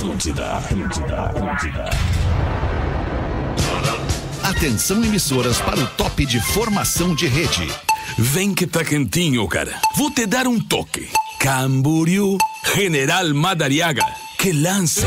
[0.00, 1.90] Atlântida, Atlântida, Atlântida.
[4.42, 7.70] Atenção emissoras para o top de formação de rede.
[8.16, 9.78] Vem que tá quentinho, cara.
[9.94, 11.10] Vou te dar um toque.
[11.38, 12.38] Camboriú,
[12.74, 14.02] General Madariaga.
[14.38, 15.04] Que lance,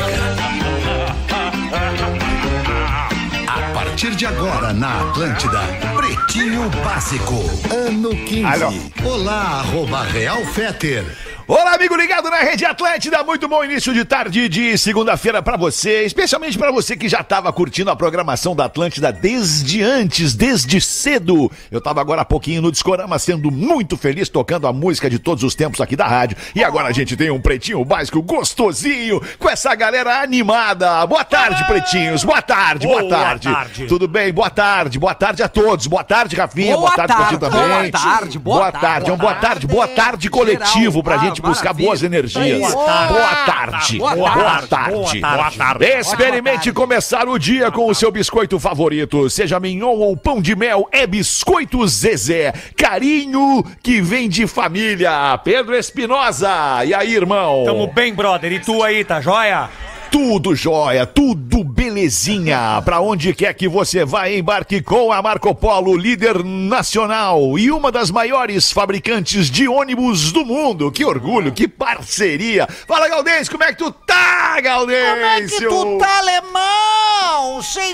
[3.48, 5.62] A partir de agora na Atlântida,
[5.96, 7.34] Pretinho Básico,
[7.74, 8.46] ano 15.
[8.46, 8.74] Alô.
[9.04, 11.04] Olá, arroba Real Feter.
[11.46, 13.22] Olá, amigo ligado na Rede Atlântida.
[13.22, 17.52] Muito bom início de tarde de segunda-feira pra você, especialmente pra você que já tava
[17.52, 21.52] curtindo a programação da Atlântida desde antes, desde cedo.
[21.70, 25.44] Eu tava agora há pouquinho no Discorama sendo muito feliz tocando a música de todos
[25.44, 26.38] os tempos aqui da rádio.
[26.56, 31.06] E agora a gente tem um pretinho básico gostosinho com essa galera animada.
[31.06, 32.24] Boa tarde, pretinhos.
[32.24, 33.52] Boa tarde, boa, Boa tarde.
[33.52, 33.88] tarde.
[33.88, 34.32] Tudo bem?
[34.32, 34.98] Boa tarde.
[34.98, 35.88] Boa tarde a todos.
[35.88, 36.78] Boa tarde, Rafinha.
[36.78, 37.68] Boa Boa, tarde, pra ti tarde, também.
[37.70, 39.10] boa tarde, boa boa tarde, tarde.
[39.10, 41.04] É um boa tarde, boa tarde, coletivo geral.
[41.04, 41.88] pra Ah, gente buscar maravilha.
[41.88, 42.74] boas energias.
[42.74, 43.14] Boa tarde.
[43.14, 43.98] Boa tarde.
[43.98, 44.68] Boa Boa tarde.
[44.68, 44.92] tarde.
[44.94, 45.22] Boa tarde.
[45.22, 45.86] Boa tarde.
[45.86, 49.30] Experimente começar o dia com o seu biscoito favorito.
[49.30, 52.54] Seja mignon ou pão de mel, é Biscoito Zezé.
[52.78, 55.38] Carinho que vem de família.
[55.44, 56.84] Pedro Espinosa.
[56.86, 57.64] E aí, irmão?
[57.66, 58.52] Tamo bem, brother.
[58.52, 59.70] E tu aí, tá joia?
[60.14, 62.80] Tudo jóia, tudo belezinha.
[62.86, 67.92] Pra onde quer que você vá, embarque com a Marco Polo, líder nacional e uma
[67.92, 70.92] das maiores fabricantes de ônibus do mundo.
[70.92, 72.68] Que orgulho, que parceria.
[72.88, 75.68] Fala, Galdêncio, como é que tu tá, Galdêncio?
[75.68, 76.93] Como é que tu tá, alemão?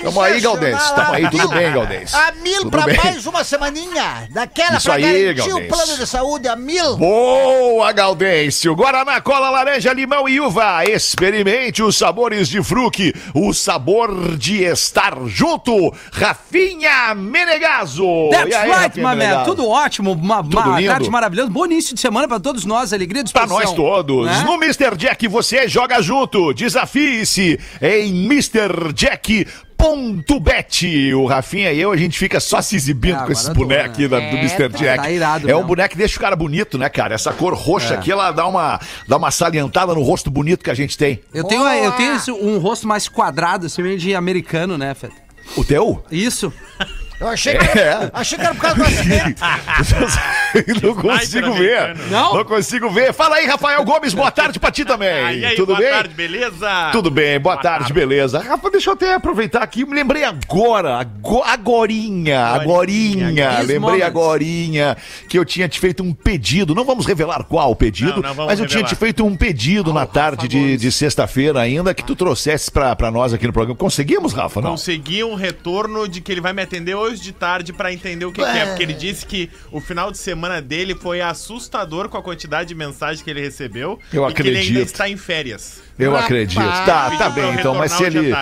[0.02, 0.94] Tamo aí, Galdêncio.
[0.94, 2.18] Tamo aí, tudo bem, Galdêncio?
[2.18, 2.96] A mil Tudo pra bem.
[2.96, 4.28] mais uma semaninha.
[4.30, 5.02] Daquela Isso pra aí,
[5.34, 5.68] garantir o Galdêncio.
[5.68, 6.96] plano de saúde a mil.
[6.96, 8.74] Boa, Gaudêncio!
[8.74, 10.84] Guaraná, cola, laranja, limão e uva.
[10.84, 13.12] Experimente os sabores de fruque.
[13.34, 15.92] O sabor de estar junto.
[16.12, 18.04] Rafinha Menegaso.
[18.30, 19.16] That's E aí, right, Rafinha my man.
[19.16, 19.44] Menegaso?
[19.50, 20.90] Tudo ótimo, uma, uma lindo.
[20.92, 21.50] tarde maravilhosa.
[21.50, 24.26] Bom início de semana pra todos nós, alegria de Pra nós todos.
[24.26, 24.44] Né?
[24.44, 24.96] No Mr.
[24.96, 26.52] Jack você joga junto.
[26.54, 28.26] Desafie-se em
[29.80, 31.14] MrJack.bet.
[31.14, 33.88] O Rafinha e eu, a gente fica só se exibindo É, com esse boneco né?
[33.88, 34.68] aqui da- do É, Mr.
[34.68, 35.02] tá- Jack.
[35.04, 35.68] tá irado é um mesmo.
[35.68, 37.14] boneco que deixa o cara bonito, né, cara?
[37.14, 40.74] Essa cor roxa aqui, ela dá uma, dá uma salientada no rosto bonito que a
[40.74, 41.20] gente tem.
[41.32, 45.14] Eu tenho, eu tenho um rosto mais quadrado, assim, meio de americano, né, Feta?
[45.56, 46.04] O teu?
[46.10, 46.52] Isso.
[47.20, 48.10] Eu achei que, É.
[48.14, 49.40] achei que era por causa do acidente.
[50.82, 51.94] não consigo ver.
[52.10, 52.34] Não?
[52.34, 53.12] Não consigo ver.
[53.12, 55.38] Fala aí, Rafael Gomes, boa tarde pra ti também.
[55.38, 55.90] E aí, Tudo boa bem?
[55.90, 56.88] tarde, beleza?
[56.92, 58.38] Tudo bem, boa, tarde, beleza.
[58.40, 63.62] Rafa, deixa eu até aproveitar aqui, me lembrei agora, ago- agorinha, agorinha, Agorinha.
[63.66, 64.96] Lembrei agorinha
[65.28, 68.46] que eu tinha te feito um pedido, não vamos revelar qual o pedido, Não, não
[68.46, 72.16] mas eu tinha te feito um pedido na tarde de, de sexta-feira ainda, que tu
[72.16, 73.76] trouxesse pra, pra nós aqui no programa.
[73.76, 74.70] Conseguimos, Rafa, não?
[74.70, 78.32] Consegui um retorno de que ele vai me atender hoje de tarde pra entender o
[78.32, 82.18] que, que é, porque ele disse que o final de semana dele foi assustador com
[82.18, 84.86] a quantidade de mensagem que ele recebeu Eu e que ele ainda acredito.
[84.86, 85.82] está em férias.
[86.04, 86.24] Eu Rapaz.
[86.26, 86.60] acredito.
[86.60, 88.34] Tá, tá Pediu pra bem, então, mas se ele.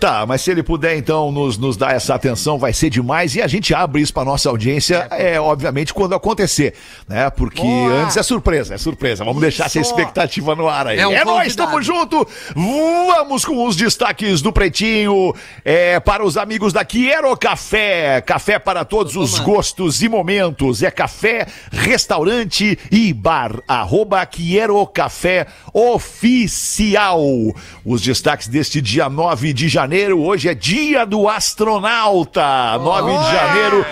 [0.00, 3.36] Tá, mas se ele puder, então, nos, nos dar essa atenção, vai ser demais.
[3.36, 6.74] E a gente abre isso pra nossa audiência, é, obviamente, quando acontecer,
[7.08, 7.30] né?
[7.30, 8.02] Porque Boa.
[8.02, 9.24] antes é surpresa, é surpresa.
[9.24, 10.98] Vamos deixar essa expectativa no ar aí.
[10.98, 11.70] É um É, nóis, convidado.
[11.70, 12.28] tamo junto.
[12.56, 15.32] Vamos com os destaques do Pretinho.
[15.64, 18.20] É, para os amigos da Quiero Café.
[18.22, 20.82] Café para todos os gostos e momentos.
[20.82, 23.52] É café, restaurante e bar.
[23.68, 27.01] Arroba Quiero Café Oficial.
[27.84, 30.22] Os destaques deste dia 9 de janeiro.
[30.22, 32.78] Hoje é dia do astronauta.
[32.78, 33.86] 9 de janeiro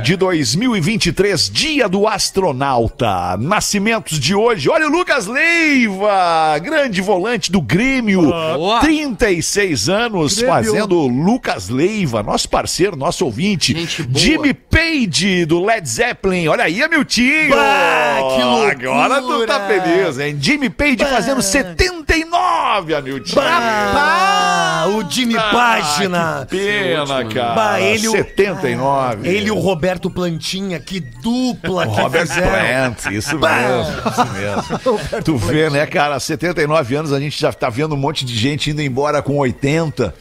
[0.00, 3.36] de 2023, dia do astronauta.
[3.38, 4.68] Nascimentos de hoje.
[4.70, 8.22] Olha o Lucas Leiva, grande volante do Grêmio.
[8.22, 8.80] Boa.
[8.80, 10.52] 36 anos Grêmio.
[10.54, 13.74] fazendo Lucas Leiva, nosso parceiro, nosso ouvinte.
[14.14, 16.48] Jimmy Page do Led Zeppelin.
[16.48, 17.50] Olha aí, Miltinho.
[17.50, 19.02] Bah, que loucura.
[19.16, 20.36] Agora tu tá feliz, hein?
[20.40, 23.42] Jimmy Page fazendo 79, Amiltinho.
[23.44, 26.46] Ah, o Jimmy Página.
[26.48, 27.54] Pena, cara.
[27.54, 29.28] Bah, ele, o- 79.
[29.28, 32.50] Ele e o Roberto Plantinha, que dupla que Robert fizeram.
[32.50, 35.22] Plant, isso mesmo, isso mesmo.
[35.24, 38.70] tu vê, né, cara, 79 anos a gente já tá vendo um monte de gente
[38.70, 40.14] indo embora com 80.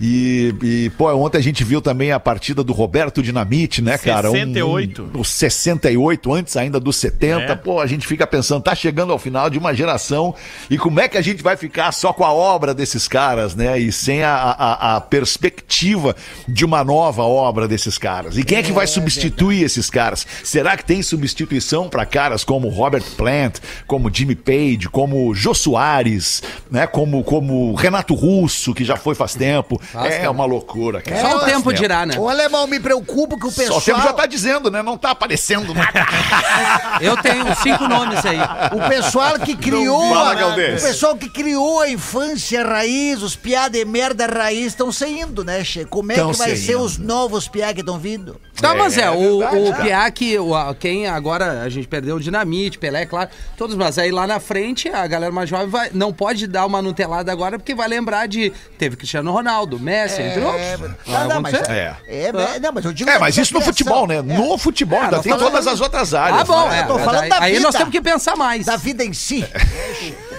[0.00, 4.28] E, e, pô, ontem a gente viu também a partida do Roberto Dinamite, né, cara?
[4.30, 5.10] Um- 68.
[5.14, 7.52] Um, o 68, antes ainda dos 70.
[7.52, 7.54] É.
[7.56, 10.34] Pô, a gente fica pensando, tá chegando ao final de uma geração
[10.70, 13.78] e como é que a gente vai ficar só com a obra desses caras, né?
[13.78, 16.14] E sem a, a- a perspectiva
[16.48, 18.36] de uma nova obra desses caras.
[18.36, 20.26] E quem é que vai substituir esses caras?
[20.44, 26.42] Será que tem substituição para caras como Robert Plant, como Jimmy Page, como Jô Soares,
[26.70, 26.86] né?
[26.86, 29.80] Como, como Renato Russo, que já foi faz tempo.
[29.94, 31.20] É uma loucura, cara.
[31.20, 32.16] Só o Faz tempo dirá, né?
[32.18, 33.78] O alemão me preocupa que o Só pessoal.
[33.78, 34.82] o tempo já tá dizendo, né?
[34.82, 36.06] Não tá aparecendo nada.
[37.00, 38.38] Eu tenho cinco nomes aí.
[38.72, 40.08] O pessoal que criou.
[40.14, 40.82] fala, a- Galdês.
[40.82, 45.62] o pessoal que criou a infância raiz, os piá de merda raiz estão saindo, né,
[45.64, 45.84] Che?
[45.84, 46.82] Como é Tão que vai ser saindo.
[46.82, 48.40] os novos piá que estão vindo?
[48.62, 49.82] Não, mas é, o, verdade, o cara.
[49.84, 54.10] Piá que, o, quem agora a gente perdeu o Dinamite, Pelé, claro, todos, mas aí
[54.10, 57.74] lá na frente a galera mais jovem vai, não pode dar uma nutelada agora porque
[57.74, 58.50] vai lembrar de.
[58.78, 60.62] Teve Cristiano Ronaldo, Messi, entre outros.
[60.62, 61.72] É, Vai não, não, mas, acontecer.
[61.72, 61.96] É.
[62.06, 64.22] é, é, não, mas eu digo É, mas isso no futebol, né?
[64.22, 66.40] No futebol, ainda tem todas as outras áreas.
[66.40, 66.80] Ah, bom, né?
[66.80, 66.82] é.
[66.82, 67.64] Eu tô falando aí, da aí vida.
[67.64, 68.66] nós temos que pensar mais.
[68.66, 69.46] Da vida em si.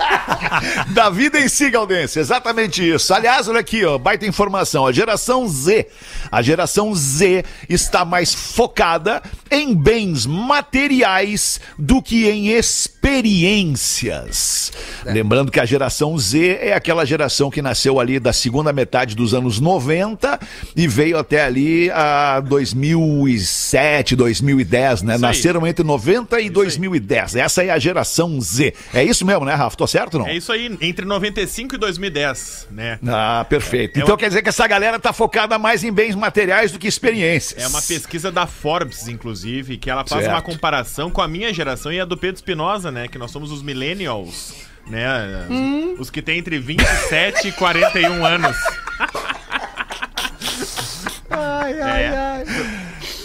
[0.90, 3.12] Da vida em si, Galdense, exatamente isso.
[3.14, 4.86] Aliás, olha aqui, ó, baita informação.
[4.86, 5.86] A geração Z,
[6.30, 14.72] a geração Z está mais focada em bens materiais do que em experiências.
[15.04, 19.34] Lembrando que a geração Z é aquela geração que nasceu ali da segunda metade dos
[19.34, 20.38] anos 90
[20.76, 25.18] e veio até ali a 2007, 2010, né?
[25.18, 27.36] Nasceram entre 90 e 2010.
[27.36, 28.74] Essa é a geração Z.
[28.92, 29.76] É isso mesmo, né, Rafa?
[29.76, 30.28] Tô certo ou não?
[30.28, 32.98] É isso aí, entre 95 e 2010, né?
[33.06, 33.96] Ah, perfeito.
[33.98, 36.78] É Então uma- quer dizer que essa galera tá focada mais em bens materiais do
[36.78, 37.62] que experiências.
[37.62, 40.34] É uma pesquisa da Forbes, inclusive, que ela faz Certo.
[40.34, 43.08] uma comparação com a minha geração e a do Pedro Espinosa, né?
[43.08, 44.54] Que nós somos os millennials,
[44.86, 45.46] né?
[45.50, 45.96] Hum.
[45.98, 48.56] Os que têm entre 27 e 41 anos.
[51.32, 52.44] Ai, ai, ai.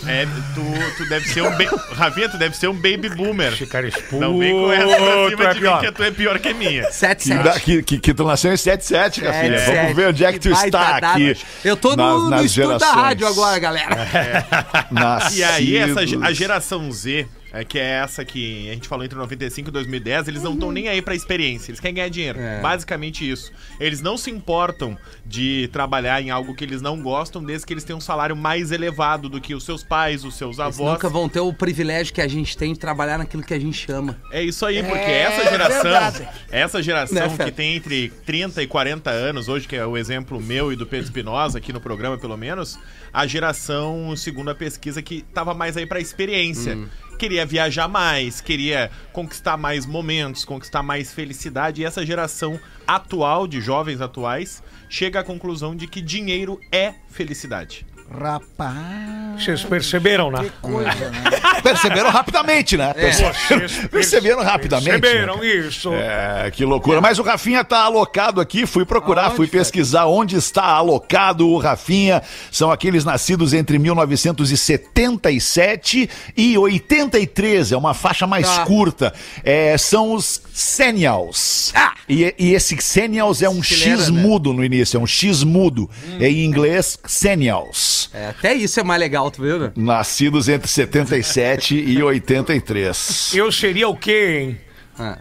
[0.08, 0.62] É, tu,
[0.98, 1.52] tu deve ser um...
[1.52, 1.66] Ba...
[1.96, 3.68] Rafinha, tu deve ser um baby boomer.
[3.68, 5.80] Cara Não vem com essa pra cima é de mim pior.
[5.82, 6.84] que tu é pior que a minha.
[6.92, 9.60] 7 Que, que, que, que tu nasceu em 77, minha filha.
[9.60, 10.70] Sete, Vamos ver onde é que tu está
[11.00, 11.08] data.
[11.14, 11.36] aqui.
[11.64, 14.46] Eu tô nas- no, no nas estúdio da rádio agora, galera.
[14.92, 15.38] Nascidos.
[15.38, 19.18] E aí, essa, a geração Z, é, que é essa que a gente falou entre
[19.18, 22.40] 95 e 2010, eles não estão nem aí pra experiência, eles querem ganhar dinheiro.
[22.40, 22.60] É.
[22.62, 23.52] Basicamente isso.
[23.80, 27.84] Eles não se importam de trabalhar em algo que eles não gostam, desde que eles
[27.84, 30.94] tenham um salário mais elevado do que os seus pais, os seus Eles avós.
[30.94, 33.92] nunca vão ter o privilégio que a gente tem de trabalhar naquilo que a gente
[33.92, 34.18] ama.
[34.32, 36.28] É isso aí, porque É essa geração, verdade.
[36.52, 40.42] essa geração Né, que tem entre 30 e 40 anos, hoje que é o exemplo
[40.42, 42.78] meu e do Pedro Espinosa aqui no programa pelo menos,
[43.14, 46.76] a geração, segundo a pesquisa, que tava mais aí pra experiência.
[46.76, 46.88] Hum.
[47.18, 51.82] Queria viajar mais, queria conquistar mais momentos, conquistar mais felicidade.
[51.82, 57.86] E essa geração atual, de jovens atuais, chega à conclusão de que dinheiro é felicidade.
[58.12, 59.44] Rapaz.
[59.44, 60.44] Vocês perceberam, né?
[60.44, 61.24] Que coisa, né?
[61.62, 62.94] Perceberam rapidamente, né?
[62.94, 65.02] Perce- Vocês Perceberam rapidamente.
[65.02, 65.46] Perceberam né?
[65.48, 65.92] isso.
[65.94, 67.02] É, que loucura.
[67.02, 71.58] Mas o Rafinha tá alocado aqui, fui procurar, Aonde, fui pesquisar onde está alocado o
[71.58, 72.22] Rafinha.
[72.52, 78.66] São aqueles nascidos entre 1977 e 83, é uma faixa mais Tá.
[78.66, 79.14] curta.
[79.44, 81.74] É, são os Senials.
[82.08, 84.22] E, e esse Senials é um X né?
[84.22, 85.90] mudo no início, é um X mudo.
[86.20, 88.05] É em inglês, Senials.
[88.14, 89.72] É, até isso é mais legal, tu viu, né?
[89.76, 93.34] Nascidos entre 77 e 83.
[93.36, 94.58] Eu seria o quê, hein?
[94.98, 95.18] Ah.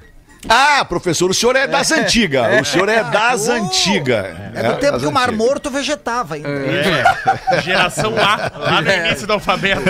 [0.48, 2.60] Ah, professor, o senhor é das antigas.
[2.60, 4.26] O senhor é das antigas.
[4.54, 5.32] É do tempo das que o Mar.
[5.32, 6.48] Morto vegetava ainda.
[6.48, 9.82] É, geração A, lá no início do alfabeto.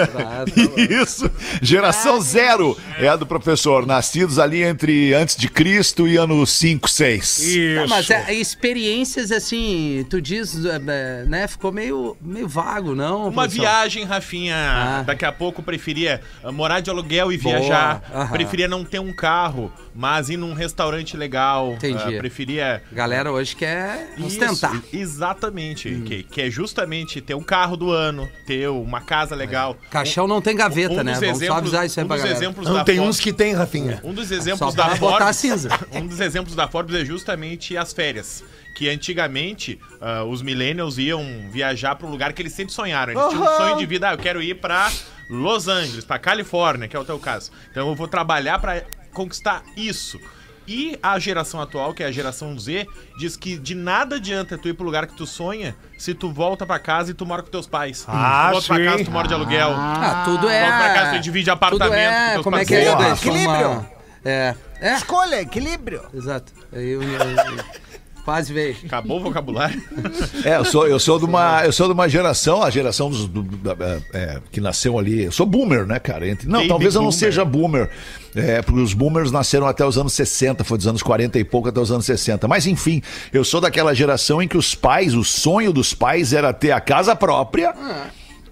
[0.77, 1.31] Isso.
[1.61, 3.87] Geração zero é a do professor.
[3.87, 7.39] Nascidos ali entre antes de Cristo e anos 5, 6.
[7.39, 7.81] Isso.
[7.81, 11.47] Não, mas é, experiências assim, tu diz, é, é, né?
[11.47, 13.29] Ficou meio, meio vago, não?
[13.29, 14.57] Uma viagem, Rafinha.
[14.57, 15.03] Ah.
[15.07, 17.59] Daqui a pouco preferia ah, morar de aluguel e Boa.
[17.59, 18.03] viajar.
[18.13, 18.29] Aham.
[18.29, 21.73] Preferia não ter um carro, mas ir num restaurante legal.
[21.75, 22.17] Entendi.
[22.17, 22.83] Ah, preferia.
[22.91, 24.75] A galera hoje quer ostentar.
[24.77, 25.89] Isso, exatamente.
[25.89, 26.03] Hum.
[26.05, 29.77] Que, que é justamente ter um carro do ano, ter uma casa legal.
[29.91, 31.15] Caixão não tem gaveta, Um né?
[31.15, 32.39] Vamos só avisar isso aí um pra dos galera.
[32.45, 34.01] exemplos Não, da tem Forbes- uns que tem, Rafinha.
[34.03, 35.37] Um dos exemplos da botar Forbes.
[35.37, 35.69] cinza.
[35.93, 38.43] Um dos exemplos da Forbes é justamente as férias.
[38.77, 43.13] Que antigamente ah, os millennials iam viajar para um lugar que eles sempre sonharam.
[43.13, 44.91] Eles tinham um sonho de vida, ah, eu quero ir para
[45.31, 47.53] Los Angeles, para Califórnia, que é o teu caso.
[47.71, 48.83] Então eu vou trabalhar para
[49.15, 50.19] conquistar isso.
[50.67, 52.87] E a geração atual, que é a geração Z,
[53.19, 56.65] diz que de nada adianta tu ir pro lugar que tu sonha se tu volta
[56.65, 58.03] pra casa e tu mora com teus pais.
[58.09, 58.85] Ah, tu volta pra sim.
[58.85, 59.71] casa, tu mora de aluguel.
[59.77, 60.61] Ah, tudo é.
[60.63, 63.11] Volta pra casa, tu divide apartamento Tudo com é, teus como é que é?
[63.13, 63.87] Equilíbrio.
[64.25, 64.55] É.
[64.81, 66.03] É, Escolha, equilíbrio.
[66.15, 66.51] exato.
[66.73, 67.65] Eu, eu-
[68.25, 68.75] Quase veio.
[68.87, 69.83] Acabou o vocabulário.
[70.45, 73.27] É, eu sou, eu sou de uma, eu sou de uma geração, a geração dos,
[73.29, 73.77] do- da-
[74.15, 75.25] é, que nasceu ali.
[75.25, 76.27] Eu sou boomer, né, cara?
[76.27, 77.19] Entre- não, Baby talvez eu não boomer.
[77.19, 77.91] seja boomer.
[78.35, 81.69] É, porque os boomers nasceram até os anos 60, foi dos anos 40 e pouco
[81.69, 82.49] até os anos 60.
[82.49, 83.03] Mas enfim,
[83.33, 86.81] eu sou daquela geração em que os pais, o sonho dos pais era ter a
[86.81, 87.75] casa própria.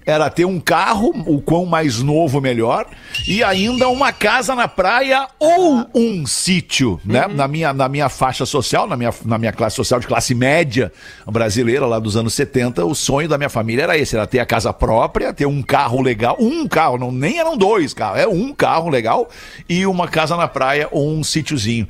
[0.04, 2.86] Era ter um carro, o quão mais novo, melhor,
[3.26, 7.26] e ainda uma casa na praia ou um sítio, né?
[7.28, 10.92] Na, minha, na minha faixa social, na minha, na minha classe social de classe média
[11.26, 14.46] brasileira, lá dos anos 70, o sonho da minha família era esse: era ter a
[14.46, 18.52] casa própria, ter um carro legal, um carro, não, nem eram dois carros, é um
[18.52, 19.28] carro legal
[19.68, 21.86] e uma casa na praia ou um sítiozinho.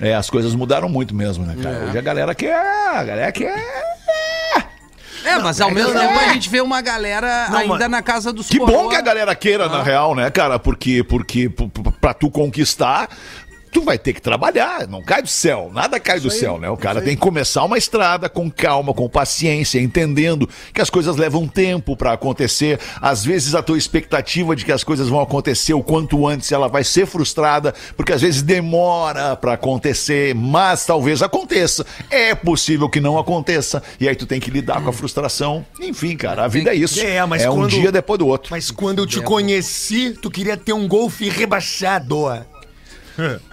[0.00, 1.86] É, as coisas mudaram muito mesmo, né, cara?
[1.86, 2.54] Hoje a galera quer.
[2.54, 4.67] A galera quer.
[5.24, 8.32] É, mas ao mesmo tempo a gente vê uma galera Não, ainda mas- na casa
[8.32, 8.90] dos Que bom coroa.
[8.90, 10.58] que a galera queira, na real, né, cara?
[10.58, 11.50] Porque, porque
[12.00, 13.08] pra tu conquistar,
[13.70, 14.86] tu vai ter que trabalhar.
[14.88, 16.68] Não cai do céu, nada cai do céu, né?
[16.70, 21.16] O cara tem que começar uma estrada com calma, com paciência, entendendo que as coisas
[21.16, 22.78] levam tempo pra acontecer.
[23.00, 26.68] Às vezes a tua expectativa de que as coisas vão acontecer o quanto antes, ela
[26.68, 31.84] vai ser frustrada, porque às vezes demora pra acontecer, mas talvez aconteça.
[32.10, 35.64] É possível que não aconteça, e aí tu tem que lidar com a frustração.
[35.80, 37.00] Enfim, cara, a vida é isso.
[37.00, 38.48] É, mas é um quando- dia depois do outro.
[38.50, 42.08] Mas quando eu te conheci, tu queria ter um golfe rebaixado.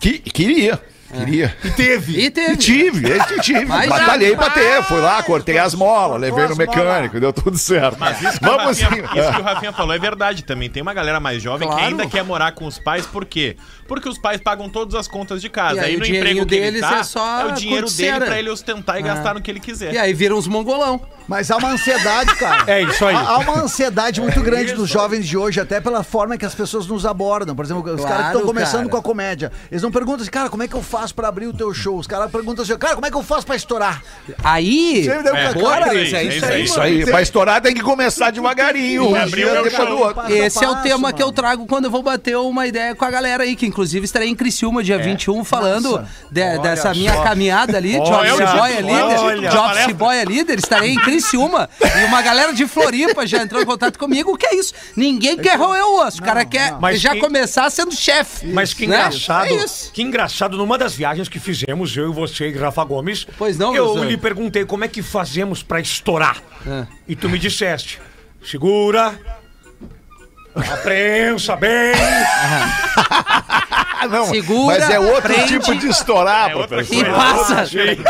[0.00, 1.56] Que, queria, queria.
[1.64, 2.12] E teve.
[2.12, 2.56] E E teve.
[2.56, 3.64] tive, esse tive.
[3.66, 4.82] Mas Batalhei pra ter.
[4.84, 7.96] Fui lá, cortei as molas, levei no mecânico, deu tudo certo.
[7.98, 9.18] Mas isso que, o Vamos Rafinha, sim.
[9.20, 10.68] isso que o Rafinha falou é verdade também.
[10.70, 11.82] Tem uma galera mais jovem Claro.
[11.82, 13.56] que ainda quer morar com os pais, por quê?
[13.88, 15.80] Porque os pais pagam todas as contas de E casa.
[15.82, 18.18] aí Aí o no emprego que ele deles tá, é só é o dinheiro curticeira.
[18.20, 19.92] dele pra ele ostentar e gastar no que ele quiser.
[19.92, 21.00] E aí viram uns mongolão.
[21.26, 22.64] Mas há uma ansiedade, cara.
[22.66, 23.14] É isso aí.
[23.14, 26.86] Há uma ansiedade muito grande dos jovens de hoje, até pela forma que as pessoas
[26.86, 27.54] nos abordam.
[27.54, 28.88] Por exemplo, os Claro, caras que estão começando cara.
[28.90, 29.52] com a comédia.
[29.70, 31.98] Eles não perguntam assim, cara, como é que eu faço pra abrir o teu show?
[31.98, 34.02] Os caras perguntam assim, cara, como é que eu faço pra estourar?
[34.44, 35.04] Aí.
[35.04, 35.88] Você deu É, boa, cara?
[35.90, 39.62] Cris, é isso aí, Isso aí, pra estourar tem que começar devagarinho, um dia meu
[39.64, 40.32] depois do outro.
[40.32, 41.14] Esse é o tema mano.
[41.16, 44.04] que eu trago quando eu vou bater uma ideia com a galera aí, que inclusive
[44.04, 48.52] estarei em Criciúma, dia 21, falando de- dessa minha caminhada ali, Jobs.
[48.52, 49.50] Boy é líder.
[49.50, 53.66] Jobs Boy é líder, estarei em Criciúma, e uma galera de Floripa já entrou em
[53.66, 54.72] contato comigo, o que é isso?
[54.96, 58.46] Ninguém quer roer o osso, o cara quer Mas já começar sendo chefe.
[58.48, 58.96] Mas que né?
[58.96, 59.46] engraçado.
[59.46, 59.90] É isso.
[59.92, 63.26] Que engraçado, numa das viagens que fizemos, eu e você e Rafa Gomes.
[63.38, 66.38] Pois não, Eu lhe perguntei como é que fazemos pra estourar.
[66.66, 66.86] É.
[67.08, 67.98] E tu me disseste:
[68.44, 69.18] segura.
[70.54, 71.92] Aprensa bem.
[71.94, 75.46] Ah, não, Segura, mas é outro prende.
[75.60, 76.94] tipo de estourar, É professor.
[76.94, 77.16] E coisa.
[77.16, 77.64] passa.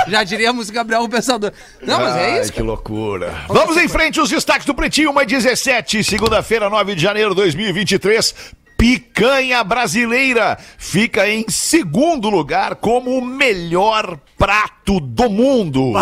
[0.08, 1.52] Já diríamos Gabriel Pensador.
[1.82, 2.50] Não, mas é Ai, isso.
[2.52, 3.34] que loucura.
[3.46, 8.34] Vamos em frente, os destaques do Pretinho, uma 17, segunda-feira, 9 de janeiro de 2023.
[8.80, 15.92] Picanha brasileira fica em segundo lugar como o melhor prato do mundo.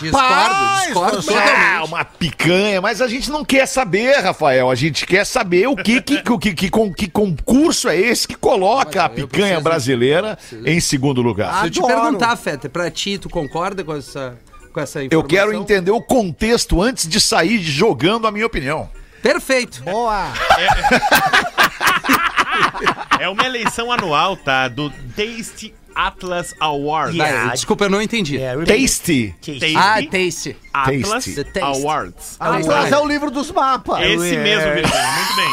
[0.00, 1.88] Discordo, discordo Ah, totalmente.
[1.88, 4.70] uma picanha, mas a gente não quer saber, Rafael.
[4.70, 8.26] A gente quer saber o que que, o que, que, com- que concurso é esse
[8.26, 11.60] que coloca a eu picanha preciso- brasileira em segundo lugar.
[11.60, 12.00] Se eu te Adoro.
[12.02, 14.38] perguntar, Feta, pra ti, tu concorda com essa,
[14.72, 15.28] com essa Eu informação?
[15.28, 18.88] quero entender o contexto antes de sair jogando a minha opinião.
[19.22, 19.82] Perfeito.
[19.82, 20.28] Boa!
[23.18, 24.68] É uma eleição anual, tá?
[24.68, 27.16] Do Taste Atlas Awards.
[27.16, 28.36] Vai, desculpa, eu não entendi.
[28.38, 29.34] É, eu- Tasty.
[29.40, 30.56] Tasty Ah, Taste.
[30.74, 31.34] Atlas Tasty.
[31.34, 31.80] The Taste.
[31.80, 32.36] Awards.
[32.38, 34.02] Ah, mas é o livro dos mapas.
[34.02, 34.42] Esse É.
[34.42, 35.12] mesmo, Virgínia.
[35.12, 35.46] Muito bem.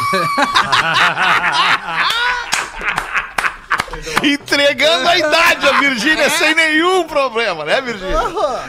[4.34, 8.18] Entregando a idade a Virgínia sem nenhum problema, né, Virgínia?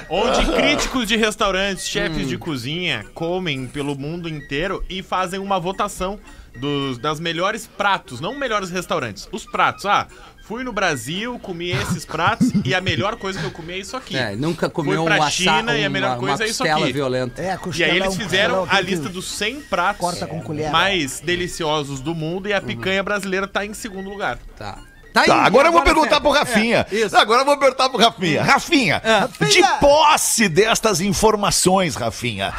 [0.09, 6.19] Onde críticos de restaurantes, chefes de cozinha comem pelo mundo inteiro e fazem uma votação
[6.57, 9.87] dos, das melhores pratos, não melhores restaurantes, os pratos.
[9.87, 10.07] Ah,
[10.45, 13.97] fui no Brasil, comi esses pratos e a melhor coisa que eu comi é isso
[13.97, 14.17] aqui.
[14.17, 16.59] É, nunca comeu Fui pra um China e a melhor uma- coisa uma é isso
[16.59, 16.93] costela aqui.
[16.93, 17.41] violenta.
[17.43, 20.71] É, E aí é eles um- fizeram a lista dos 100 pratos Corta com colher.
[20.71, 24.39] mais deliciosos do mundo e a picanha brasileira tá em segundo lugar.
[24.57, 24.79] Tá.
[25.15, 26.85] Tá, aí, Tá, agora eu vou perguntar pro Rafinha.
[26.91, 27.17] É.
[27.17, 28.43] Agora eu vou perguntar pro Rafinha.
[28.43, 29.01] Rafinha,
[29.49, 32.53] de posse destas informações, Rafinha,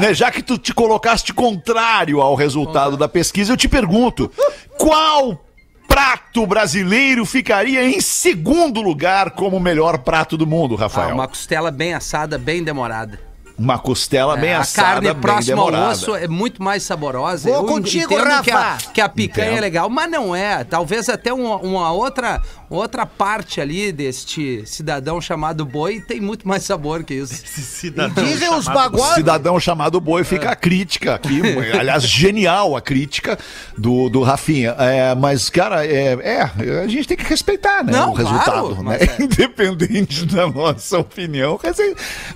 [0.00, 4.32] né, já que tu te colocaste contrário ao resultado da pesquisa, eu te pergunto,
[4.78, 5.44] qual
[5.86, 11.14] prato brasileiro ficaria em segundo lugar como o melhor prato do mundo, Ah, Rafael?
[11.14, 13.27] uma costela bem assada, bem demorada.
[13.58, 17.50] Uma costela bem É, a assada, carne bem próxima ao osso é muito mais saborosa.
[17.50, 18.90] Vou contigo, entendo Que a, Rafa.
[18.92, 19.58] que a picanha Entendo.
[19.58, 20.62] é legal, mas não é.
[20.62, 26.62] Talvez até uma, uma outra, outra parte ali deste cidadão chamado boi tem muito mais
[26.62, 27.34] sabor que isso.
[27.34, 29.14] Esse cidadão Dizem os chamado- baguados.
[29.16, 31.40] Cidadão chamado Boi fica a crítica aqui.
[31.78, 33.36] aliás, genial a crítica
[33.76, 34.76] do, do Rafinha.
[34.78, 36.42] É, mas, cara, é, é,
[36.84, 38.50] a gente tem que respeitar né, Não, o resultado.
[38.76, 38.98] claro, né?
[39.00, 39.18] é.
[39.22, 41.58] Independente da nossa opinião,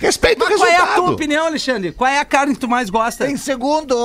[0.01, 1.12] respeita Mas o qual é a resultado.
[1.15, 1.91] Tua opinião, Alexandre?
[1.91, 3.27] Qual é a carne que tu mais gosta?
[3.29, 3.95] Em segundo.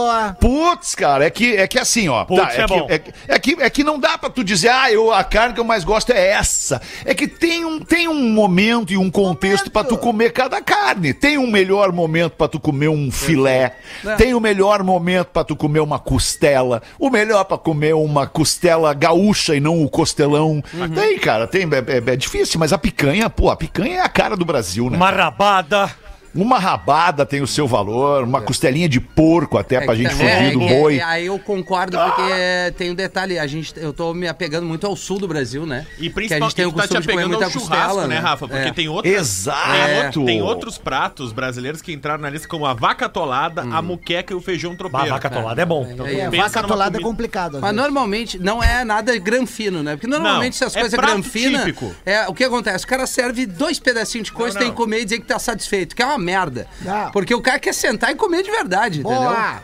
[0.40, 2.24] Putz, cara, é que, é que assim, ó.
[2.24, 2.86] Putz, é, é que, bom.
[2.88, 5.54] é, que- é que, é que não dá pra tu dizer, ah, eu, a carne
[5.54, 6.80] que eu mais gosto é essa.
[7.04, 11.12] É que tem um, tem um momento e um contexto pra tu comer cada carne.
[11.12, 13.76] Tem um melhor momento pra tu comer um filé.
[14.06, 14.14] É.
[14.16, 16.82] Tem o melhor momento pra tu comer uma costela.
[16.98, 20.62] O melhor pra comer uma costela gaúcha e não o costelão.
[20.74, 20.88] Uhum.
[20.94, 21.62] Tem, cara, tem.
[21.64, 24.88] É, é- é difícil, mas a picanha, pô, a picanha é a cara do Brasil,
[24.90, 24.96] né?
[24.96, 25.90] Uma rabada.
[26.34, 30.52] Uma rabada tem o seu valor, uma costelinha de porco até pra gente É, fugir
[30.52, 30.98] do é, boi.
[30.98, 34.86] é, aí eu concordo, porque tem um detalhe, a gente, eu tô me apegando muito
[34.86, 35.86] ao sul do Brasil, né?
[35.98, 37.50] E que a gente principalmente tem o tu tá te costume de comer apegando ao
[37.50, 38.46] churrasco, costela, né, Rafa?
[38.48, 38.72] Porque É.
[38.72, 39.12] tem outros.
[39.14, 39.68] Exato.
[39.72, 43.80] Tem, outro- tem outros pratos brasileiros que entraram na lista, como a vaca atolada, a
[43.82, 45.08] muqueca e o feijão tropeiro.
[45.08, 45.86] vaca atolada é bom.
[46.06, 47.58] É, pensa vaca numa atolada é comida- complicado.
[47.60, 49.96] Mas normalmente não é nada granfino, né?
[49.96, 51.64] Porque normalmente Não, essas é coisas granfinas.
[51.64, 51.94] típico.
[52.04, 52.84] É, o que acontece?
[52.84, 54.74] O cara serve dois pedacinhos de coisa, Não, tem não.
[54.76, 56.66] que comer e dizer que tá satisfeito, que é uma merda.
[56.82, 57.10] Não.
[57.10, 59.18] Porque o cara quer sentar e comer de verdade, entendeu?
[59.18, 59.62] Boa!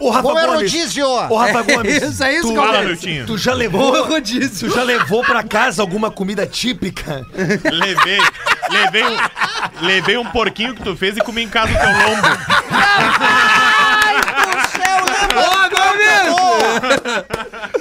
[0.00, 0.72] Ô, Rafa Bom é Gomes.
[0.72, 1.06] rodízio!
[1.06, 2.02] Ô, Rafa É Gomes.
[2.02, 2.82] isso, é isso tu.
[2.84, 3.26] Miltinho.
[3.26, 3.92] tu já levou.
[3.92, 4.70] Bom rodízio.
[4.70, 7.26] Tu já levou pra casa alguma comida típica?
[7.70, 8.18] Levei,
[8.70, 9.16] levei, um,
[9.82, 12.28] levei um porquinho que tu fez e comi em casa o teu lombo.
[14.56, 15.04] O céu,
[15.36, 17.26] Ô, Gomes!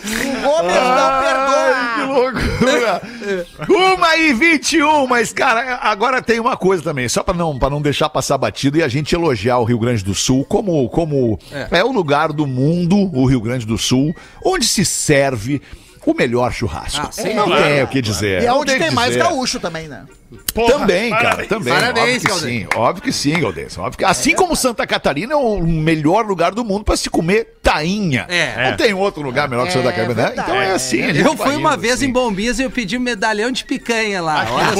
[0.05, 1.95] O Gomes não perdoa!
[1.95, 3.01] Que loucura!
[3.67, 7.81] Uma e 21, mas, cara, agora tem uma coisa também, só pra não, pra não
[7.81, 11.83] deixar passar batido e a gente elogiar o Rio Grande do Sul como, como é.
[11.83, 15.61] o lugar do mundo, o Rio Grande do Sul, onde se serve
[16.05, 17.07] o melhor churrasco.
[17.07, 17.63] Ah, sem não dúvida.
[17.63, 18.43] tem o que dizer.
[18.43, 19.23] E é onde tem mais dizer.
[19.23, 20.05] gaúcho também, né?
[20.53, 21.73] Também, cara, também.
[21.73, 23.77] Parabéns, óbvio que sim, óbvio que sim, Galdês.
[23.77, 27.55] Óbvio que, assim como Santa Catarina é o melhor lugar do mundo pra se comer
[27.61, 28.25] tainha.
[28.29, 28.69] É.
[28.69, 30.33] Não tem outro lugar melhor que Santa É Catarina, né?
[30.37, 31.01] Então é assim.
[31.01, 32.05] Eu fui uma vez assim.
[32.05, 34.45] em Bombis e eu pedi um medalhão de picanha lá.
[34.49, 34.73] Olha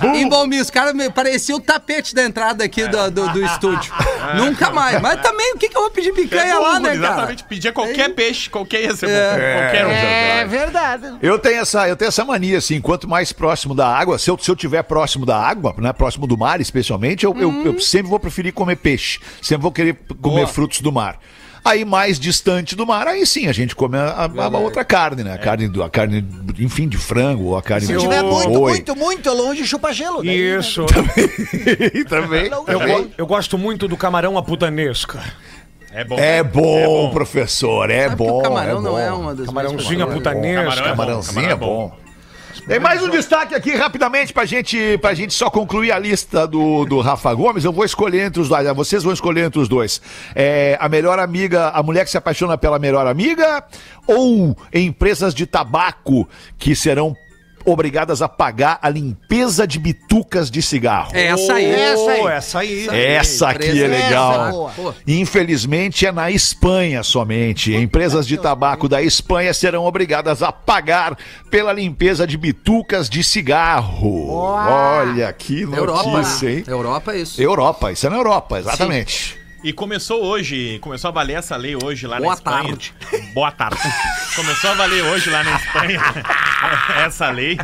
[0.00, 0.06] só.
[0.14, 3.92] Em Bombis, os caras me- parecia o tapete da entrada aqui do, do, do estúdio.
[4.36, 5.00] Nunca mais.
[5.00, 6.94] Mas também, o que, que eu vou pedir picanha lá, né, cara?
[6.96, 9.08] Exatamente, pedia qualquer peixe, qualquer ia ser.
[9.10, 9.60] É.
[9.60, 9.90] Qualquer um.
[9.90, 11.18] É verdade.
[11.22, 14.38] Eu tenho essa, eu tenho essa mania, assim, quanto mais próximo da água, se eu,
[14.38, 18.08] se eu tiver próximo da água, né, próximo do mar especialmente, eu, eu- eu sempre
[18.08, 21.18] vou preferir comer peixe, sempre vou querer comer frutos do mar.
[21.62, 25.22] Aí mais distante do mar, aí sim a gente come a, a- a outra carne,
[25.22, 25.34] né?
[25.34, 26.24] A carne, do, a carne,
[26.58, 28.72] enfim, de frango ou a carne Se de tiver muito, boi.
[28.72, 30.22] muito, muito longe, chupa gelo.
[30.24, 30.58] daí, né?
[30.58, 30.86] Isso.
[32.08, 32.46] também.
[32.46, 33.02] Eu, também.
[33.04, 35.20] go- eu gosto muito do camarão à putanesca.
[35.92, 36.16] É bom.
[36.18, 38.38] É bom, professor, é Sabe bom.
[38.38, 38.98] o camarão é não bom.
[38.98, 40.62] é uma das Camarãozinho à minhas putanesca.
[40.62, 41.96] Camarão é bom, Camarãozinho camarão é é bom.
[42.70, 46.84] Tem mais um destaque aqui rapidamente pra gente, pra gente só concluir a lista do,
[46.84, 47.64] do Rafa Gomes.
[47.64, 48.64] Eu vou escolher entre os dois.
[48.64, 50.00] ah, Vocês vão escolher entre os dois.
[50.36, 53.64] É, a melhor amiga, a mulher que se apaixona pela melhor amiga
[54.06, 56.28] ou empresas de tabaco
[56.60, 57.16] que serão
[57.64, 61.10] obrigadas a pagar a limpeza de bitucas de cigarro.
[61.14, 61.70] É essa aí.
[61.70, 62.26] Essa aí.
[62.26, 62.88] Essa aí.
[62.88, 64.70] Essa aqui é legal.
[64.70, 64.82] É.
[64.82, 64.94] Pô.
[65.06, 67.74] Infelizmente é na Espanha somente.
[67.74, 71.16] Empresas de tabaco da Espanha serão obrigadas a pagar
[71.50, 74.30] pela limpeza de bitucas de cigarro.
[74.30, 76.54] Olha que Europa, notícia, né?
[76.56, 76.64] hein?
[76.66, 77.42] Europa é isso.
[77.42, 79.39] Europa, isso é na Europa, exatamente.
[79.62, 82.62] E começou hoje, começou a valer essa lei hoje lá Boa na Espanha.
[82.68, 82.94] tarde.
[83.34, 83.78] Boa tarde.
[84.34, 86.00] começou a valer hoje lá na Espanha
[87.04, 87.58] essa lei.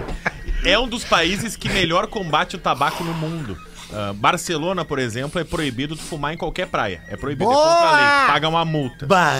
[0.63, 3.57] É um dos países que melhor combate o tabaco no mundo.
[3.93, 7.03] Ah, Barcelona, por exemplo, é proibido tu fumar em qualquer praia.
[7.09, 7.65] É proibido, é Boa!
[7.67, 8.27] contra a lei.
[8.27, 9.07] Paga uma multa.
[9.07, 9.33] Bah.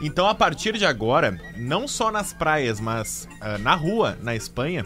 [0.00, 4.84] Então, a partir de agora, não só nas praias, mas ah, na rua, na Espanha,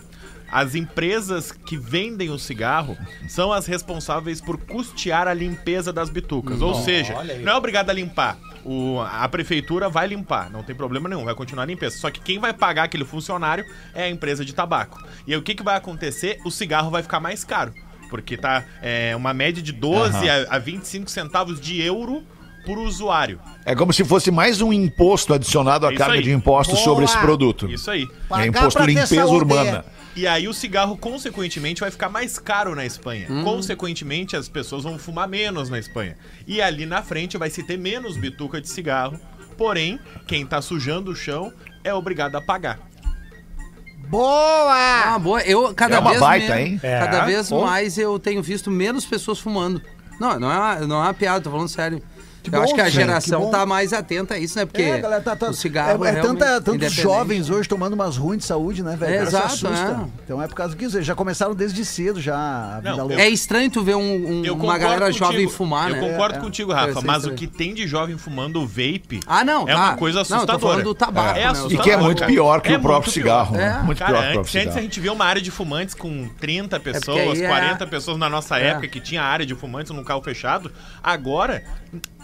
[0.51, 2.97] as empresas que vendem o cigarro
[3.29, 6.61] são as responsáveis por custear a limpeza das bitucas.
[6.61, 8.39] Ou seja, não é obrigado a limpar.
[8.65, 11.99] O- a prefeitura vai limpar, não tem problema nenhum, vai continuar a limpeza.
[11.99, 15.03] Só que quem vai pagar aquele funcionário é a empresa de tabaco.
[15.27, 16.39] E aí, o que, que vai acontecer?
[16.47, 17.75] O cigarro vai ficar mais caro.
[18.09, 22.23] Porque tá é, uma média de 12 a, a 25 centavos de euro
[22.65, 23.39] por usuário.
[23.67, 26.23] É como se fosse mais um imposto adicionado à Isso carga aí.
[26.23, 26.85] de impostos Boa!
[26.85, 27.69] sobre esse produto.
[27.71, 28.07] Isso aí.
[28.39, 29.85] É imposto limpeza urbana.
[30.17, 33.27] E aí o cigarro, consequentemente, vai ficar mais caro na Espanha.
[33.43, 36.17] Consequentemente, as pessoas vão fumar menos na Espanha.
[36.47, 39.19] E ali na frente vai se ter menos bituca de cigarro.
[39.59, 42.79] Porém, quem tá sujando o chão é obrigado a pagar.
[44.09, 44.75] Boa!
[45.15, 45.41] Ah, boa.
[45.43, 46.81] Eu cada É uma vez baita, me- hein?
[46.83, 46.99] É.
[47.01, 47.63] Cada vez Pô.
[47.65, 49.81] mais eu tenho visto menos pessoas fumando.
[50.21, 52.03] Não, não é uma, não é uma piada, tô falando sério.
[52.51, 54.67] Eu bom, acho que a geração que tá mais atenta a isso, né?
[54.67, 57.69] Porque É, a galera tá, tá- o cigarro é, é realmente tanta, tantos jovens hoje
[57.69, 59.15] tomando umas ruins de saúde, né, velho?
[59.15, 59.69] É, O exato, assusta.
[60.07, 60.07] é.
[60.25, 60.97] Então é por causa disso.
[60.97, 63.23] Eles já começaram desde cedo já a vida Não, louca.
[63.23, 65.25] É estranho tu ver um- um- Eu uma galera contigo.
[65.27, 66.09] jovem fumar, Eu né?
[66.11, 66.75] concordo É, contigo, é.
[66.75, 69.97] Rafa, Deve ser mas o que tem de jovem fumando vape Ah, não, é uma
[69.97, 70.61] coisa Não, eu tô assustadora.
[70.73, 71.53] falando do tabaco, né?
[71.71, 72.31] E que é muito cara.
[72.33, 73.55] pior que É o próprio cigarro.
[73.57, 73.59] É.
[73.59, 73.83] né?
[73.85, 74.83] Muito Cara, pior que o antes, próprio antes a cigarro.
[74.83, 78.29] gente via uma área de fumantes com 30 pessoas, porque aí é- 40 pessoas na
[78.29, 78.69] nossa É.
[78.69, 80.71] época que tinha área de fumantes num carro fechado.
[81.03, 81.63] Agora,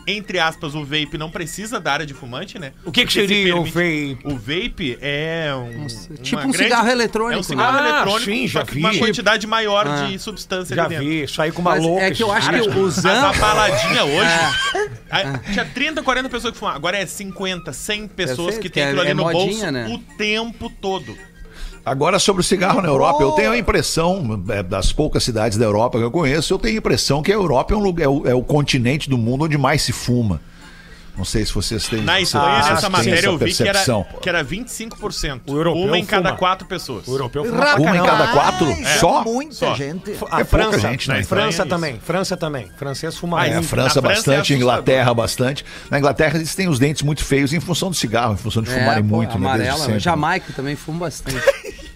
[0.06, 2.72] entre aspas, o vape não precisa da área de fumante, né?
[2.84, 4.18] O que que seria o vape?
[4.24, 5.86] O vape é um.
[6.22, 7.80] tipo uma um cigarro eletrônico, É um cigarro né?
[7.82, 8.80] Ah, eletrônico, sim, já que vi.
[8.80, 10.06] uma quantidade maior Ah.
[10.06, 11.08] de substância Já ali dentro.
[11.08, 12.04] vi, saí com uma Mas louca.
[12.04, 12.74] é que eu acho que dias.
[12.74, 13.20] o Mas Zan...
[13.28, 14.90] a baladinha hoje.
[15.10, 15.16] É.
[15.16, 16.76] a- Tinha 30, 40 pessoas que fumavam.
[16.78, 19.70] Agora é 50, 100 pessoas Perfeito, que tem é- aquilo ali é no modinha, bolso
[19.70, 19.88] né?
[19.88, 21.16] o tempo todo.
[21.84, 25.64] Agora, sobre o cigarro na Europa, eu tenho a impressão, é, das poucas cidades da
[25.64, 28.08] Europa que eu conheço, eu tenho a impressão que a Europa é, um lugar, é,
[28.08, 30.40] o, é o continente do mundo onde mais se fuma.
[31.16, 33.82] Não sei se vocês têm Na Espanha, nessa matéria, eu vi que era,
[34.22, 35.40] que era 25%.
[35.46, 36.38] O europeu uma em cada fuma.
[36.38, 37.06] quatro pessoas.
[37.06, 38.66] O europeu fuma pra Uma em cada quatro?
[38.68, 39.24] Ai, Só?
[39.24, 39.74] Muita Só.
[39.74, 40.10] gente.
[40.30, 41.22] A É pouca França, gente, né?
[41.22, 42.70] França também, França também.
[42.78, 43.68] Francês fuma É, a muito.
[43.68, 44.56] França Na França é bastante, a assustador.
[44.62, 45.64] Inglaterra bastante.
[45.90, 48.70] Na Inglaterra eles têm os dentes muito feios em função do cigarro, em função de
[48.70, 49.46] fumarem É, pô, muito, né?
[49.48, 49.84] Desde amarela.
[49.84, 49.98] sempre.
[50.00, 51.40] Jamaica também fuma bastante.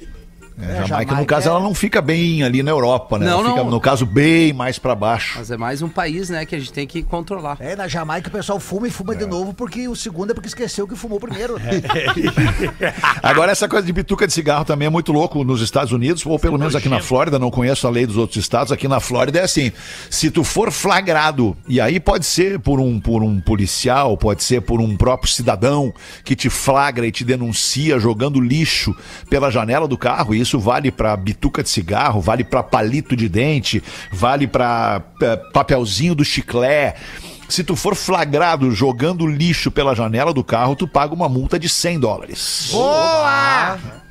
[0.57, 3.27] É, É, Jamaica, Jamaica no caso, é- ela não fica bem ali na Europa, né?
[3.27, 3.71] Não, ela fica, não.
[3.71, 5.35] no caso, bem mais pra baixo.
[5.39, 7.57] Mas é mais um país, né, que a gente tem que controlar.
[7.61, 10.47] É, na Jamaica o pessoal fuma e fuma de novo, porque o segundo é porque
[10.49, 11.59] esqueceu que fumou primeiro.
[11.59, 11.71] né?
[13.23, 16.39] Agora, essa coisa de bituca de cigarro também é muito louco nos Estados Unidos, ou
[16.39, 18.73] pelo menos aqui na Flórida, não conheço a lei dos outros estados.
[18.73, 19.73] Aqui na Flórida é assim:
[20.11, 24.61] se tu for flagrado, e aí pode ser por um, por um policial, pode ser
[24.63, 25.93] por um próprio cidadão
[26.25, 28.95] que te flagra e te denuncia jogando lixo
[29.29, 33.29] pela janela do carro, e isso vale pra bituca de cigarro, vale pra palito de
[33.29, 37.01] dente, vale pra eh, papelzinho do chiclete.
[37.49, 41.69] Se tu for flagrado jogando lixo pela janela do carro, tu paga uma multa de
[41.69, 42.71] 100 dólares.
[42.73, 44.04] No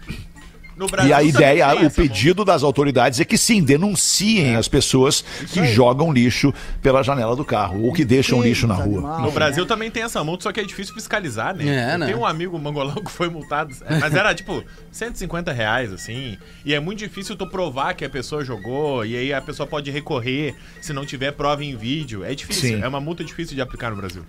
[1.05, 5.23] E a ideia, tem o essa pedido das autoridades é que sim, denunciem as pessoas
[5.51, 8.99] que jogam lixo pela janela do carro ou que deixam lixo na rua.
[8.99, 9.21] Animal.
[9.21, 11.65] No Brasil também tem essa multa, só que é difícil fiscalizar, né?
[11.65, 12.05] É, Eu né?
[12.07, 16.37] tenho um amigo mangolão que foi multado, é, mas era tipo 150 reais, assim.
[16.65, 19.91] E é muito difícil tu provar que a pessoa jogou, e aí a pessoa pode
[19.91, 22.23] recorrer se não tiver prova em vídeo.
[22.23, 22.83] É difícil, Sim.
[22.83, 24.23] é uma multa difícil de aplicar no Brasil.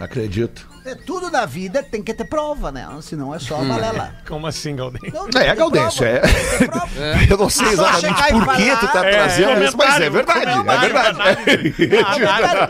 [0.00, 0.68] Acredito.
[0.84, 2.88] É, tudo na vida tem que ter prova, né?
[3.02, 4.14] Senão é só balela.
[4.28, 4.72] Como assim?
[4.74, 5.00] Não, tem
[5.42, 6.20] É, que prova, é.
[6.58, 6.88] que prova.
[7.30, 10.50] Eu não sei exatamente chegar por que tu tá É, trazendo isso, mas é verdade,
[10.50, 11.18] é verdade.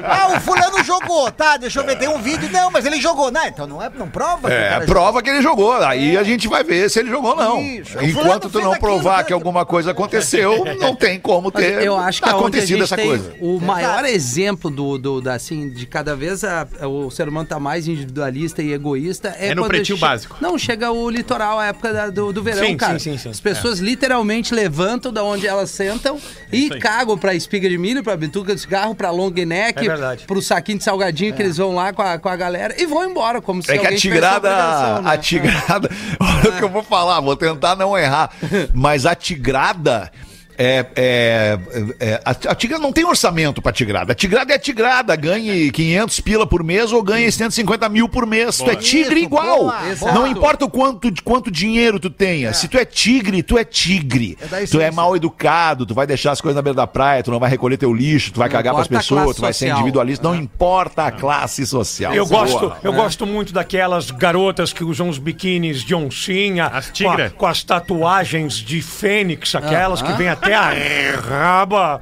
[0.05, 1.57] Ah, o fulano jogou, tá?
[1.57, 2.51] Deixa eu ver, tem um vídeo.
[2.53, 3.31] Não, mas ele jogou.
[3.31, 4.49] Não, então não é, não prova.
[4.49, 5.73] que É, cara prova que ele jogou.
[5.83, 7.61] Aí a gente vai ver se ele jogou ou não.
[7.61, 8.03] Isso.
[8.03, 11.97] Enquanto tu não aquilo, provar fez que alguma coisa aconteceu, não tem como ter eu
[11.97, 13.35] acho que a acontecido essa coisa.
[13.41, 17.59] o maior exemplo do, do da, assim, de cada vez a- o ser humano tá
[17.59, 20.37] mais individualista e egoísta é, É no Pretinho Básico.
[20.41, 22.99] Não, chega o litoral, a época da- do, do verão, Sim, cara.
[22.99, 23.29] sim, sim, sim.
[23.31, 26.19] As pessoas literalmente levantam da onde elas sentam
[26.53, 26.81] e Isso aí.
[26.81, 30.25] cagam pra espiga de milho, pra bituca de cigarro, pra long neck, É verdade.
[30.27, 33.09] pro saquinho de salgadinho que eles vão lá com a, com a galera e vão
[33.09, 35.11] embora, como se É que a tigrada, obrigação, né?
[35.11, 38.31] a tigrada, olha o que eu vou falar, vou tentar não errar,
[38.75, 40.11] mas a tigrada
[40.57, 41.59] é, é,
[42.01, 44.13] é- a, tigrada não tem orçamento pra tigrada.
[44.13, 48.27] A tigrada é a tigrada, ganhe 500 pila por mês ou ganhe 150 mil por
[48.27, 48.59] mês.
[48.59, 49.59] Tu é tigre Isso, igual.
[49.59, 50.13] boa.
[50.13, 52.53] Não importa o quanto, quanto dinheiro tu tenha.
[52.53, 54.37] Se tu é tigre, tu é tigre.
[54.53, 57.31] É tu é mal educado, tu vai deixar as coisas na beira da praia, tu
[57.31, 60.27] não vai recolher teu lixo, tu vai Não cagar pras pessoas, tu vai ser individualista.
[60.27, 62.15] Não importa a classe social.
[62.15, 62.45] Eu Boa.
[62.45, 67.47] gosto, eu gosto muito daquelas garotas que usam os biquínis de oncinha, As com, com
[67.47, 72.01] as tatuagens de fênix, aquelas que vêm até a raba.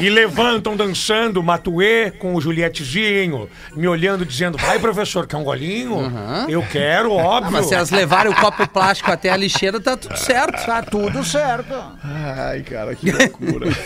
[0.00, 6.12] E levantam dançando Matuê com o Julietezinho, me olhando dizendo: vai, professor, quer um golinho?
[6.48, 7.48] Eu quero, óbvio.
[7.48, 10.66] Ah, mas se elas levarem o copo plástico até a lixeira, tá tudo certo.
[10.66, 11.74] Tá tudo certo.
[12.02, 13.68] Ai, cara, que loucura.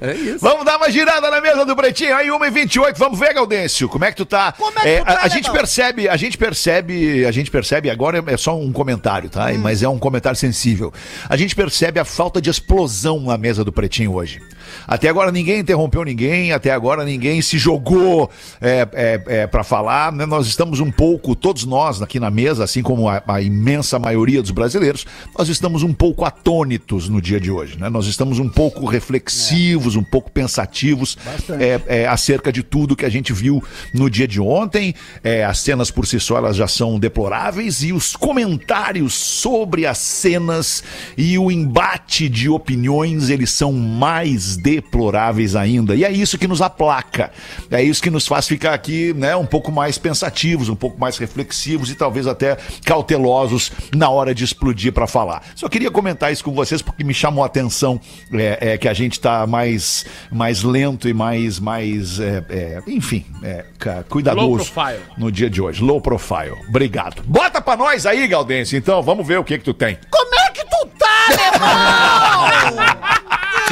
[0.00, 0.38] É isso.
[0.40, 2.14] Vamos dar uma girada na mesa do Pretinho.
[2.14, 3.88] Aí, 1h28, vamos ver, Gaudêncio.
[3.88, 4.52] Como é que tu tá?
[4.52, 7.90] Como é que tu tá, a, a gente percebe, a gente percebe, a gente percebe,
[7.90, 9.46] agora é só um comentário, tá?
[9.46, 9.58] Hum.
[9.58, 10.92] Mas é um comentário sensível.
[11.28, 14.40] A gente percebe a falta de explosão na mesa do Pretinho hoje.
[14.86, 20.12] Até agora ninguém interrompeu ninguém, até agora ninguém se jogou é, é, é, para falar.
[20.12, 20.26] né?
[20.26, 24.42] Nós estamos um pouco, todos nós aqui na mesa, assim como a, a imensa maioria
[24.42, 27.78] dos brasileiros, nós estamos um pouco atônitos no dia de hoje.
[27.78, 27.88] Né?
[27.88, 31.16] Nós estamos um pouco reflexivos, um pouco pensativos
[31.58, 33.62] é, é, acerca de tudo que a gente viu
[33.94, 34.94] no dia de ontem.
[35.22, 39.98] É, as cenas por si só elas já são deploráveis e os comentários sobre as
[39.98, 40.82] cenas
[41.16, 45.94] e o embate de opiniões eles são mais deploráveis ainda.
[45.94, 47.30] E é isso que nos aplaca.
[47.70, 51.18] É isso que nos faz ficar aqui, né, um pouco mais pensativos, um pouco mais
[51.18, 55.42] reflexivos e talvez até cautelosos na hora de explodir para falar.
[55.54, 58.00] Só queria comentar isso com vocês porque me chamou a atenção
[58.32, 63.24] é, é, que a gente tá mais, mais lento e mais, mais é, é, enfim,
[63.42, 63.64] é,
[64.08, 65.02] cuidadoso Low profile.
[65.16, 65.82] no dia de hoje.
[65.82, 66.56] Low profile.
[66.68, 67.22] Obrigado.
[67.24, 69.02] Bota pra nós aí, Galdense, então.
[69.02, 69.98] Vamos ver o que que tu tem.
[70.10, 73.08] Como é que tu tá, irmão?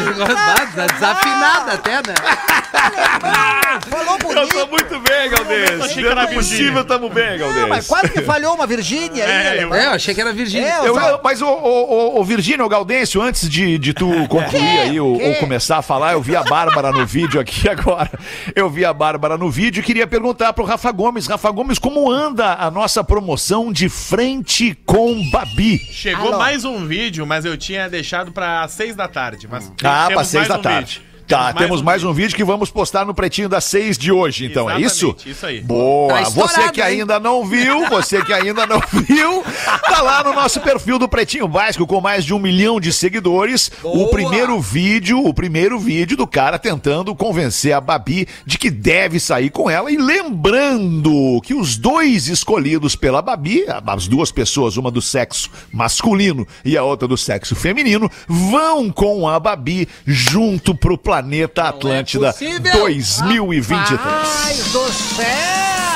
[0.03, 2.15] Desafinada até, né?
[3.89, 4.67] Falou bonito.
[4.69, 6.85] muito bem, momento achei que era Virgínia.
[6.85, 9.75] tamo bem, Não, mas quase que falhou uma Virgínia aí, É, alemão.
[9.79, 10.67] É, eu achei que era Virgínia.
[10.69, 12.21] É, Eu, eu- eu- mas, o, o, o,
[12.69, 16.43] Gaudêncio, antes de, de tu concluir aí ou, ou começar a falar, eu vi a
[16.43, 18.11] Bárbara no vídeo aqui agora.
[18.55, 21.27] Eu vi a Bárbara no vídeo e queria perguntar pro Rafa Gomes.
[21.27, 25.79] Rafa Gomes, como anda a nossa promoção de frente com Babi?
[25.91, 26.39] Chegou Alô.
[26.39, 29.47] mais um vídeo, mas eu tinha deixado pra seis da tarde.
[29.51, 31.03] Mas Ah, para seis da tarde.
[31.27, 31.37] Vídeo.
[31.37, 34.71] Tá, temos mais um vídeo que vamos postar no Pretinho das seis de hoje, então,
[34.71, 35.07] é isso?
[35.07, 35.61] Exatamente, isso aí.
[35.61, 36.23] Boa!
[36.23, 36.87] Tá você que hein?
[36.87, 39.43] ainda não viu, você que ainda não viu,
[39.89, 43.71] tá lá no nosso perfil do Pretinho Básico com mais de um milhão de seguidores.
[43.83, 44.11] O Boa!
[44.11, 49.51] primeiro vídeo, o primeiro vídeo do cara tentando convencer a Babi de que deve sair
[49.51, 49.91] com ela.
[49.91, 56.47] E lembrando que os dois escolhidos pela Babi, as duas pessoas, uma do sexo masculino
[56.65, 61.16] e a outra do sexo feminino, vão com a Babi junto pro planeta
[61.69, 62.73] Atlântida possível.
[62.73, 64.01] 2023.
[64.45, 65.96] Ai do céu!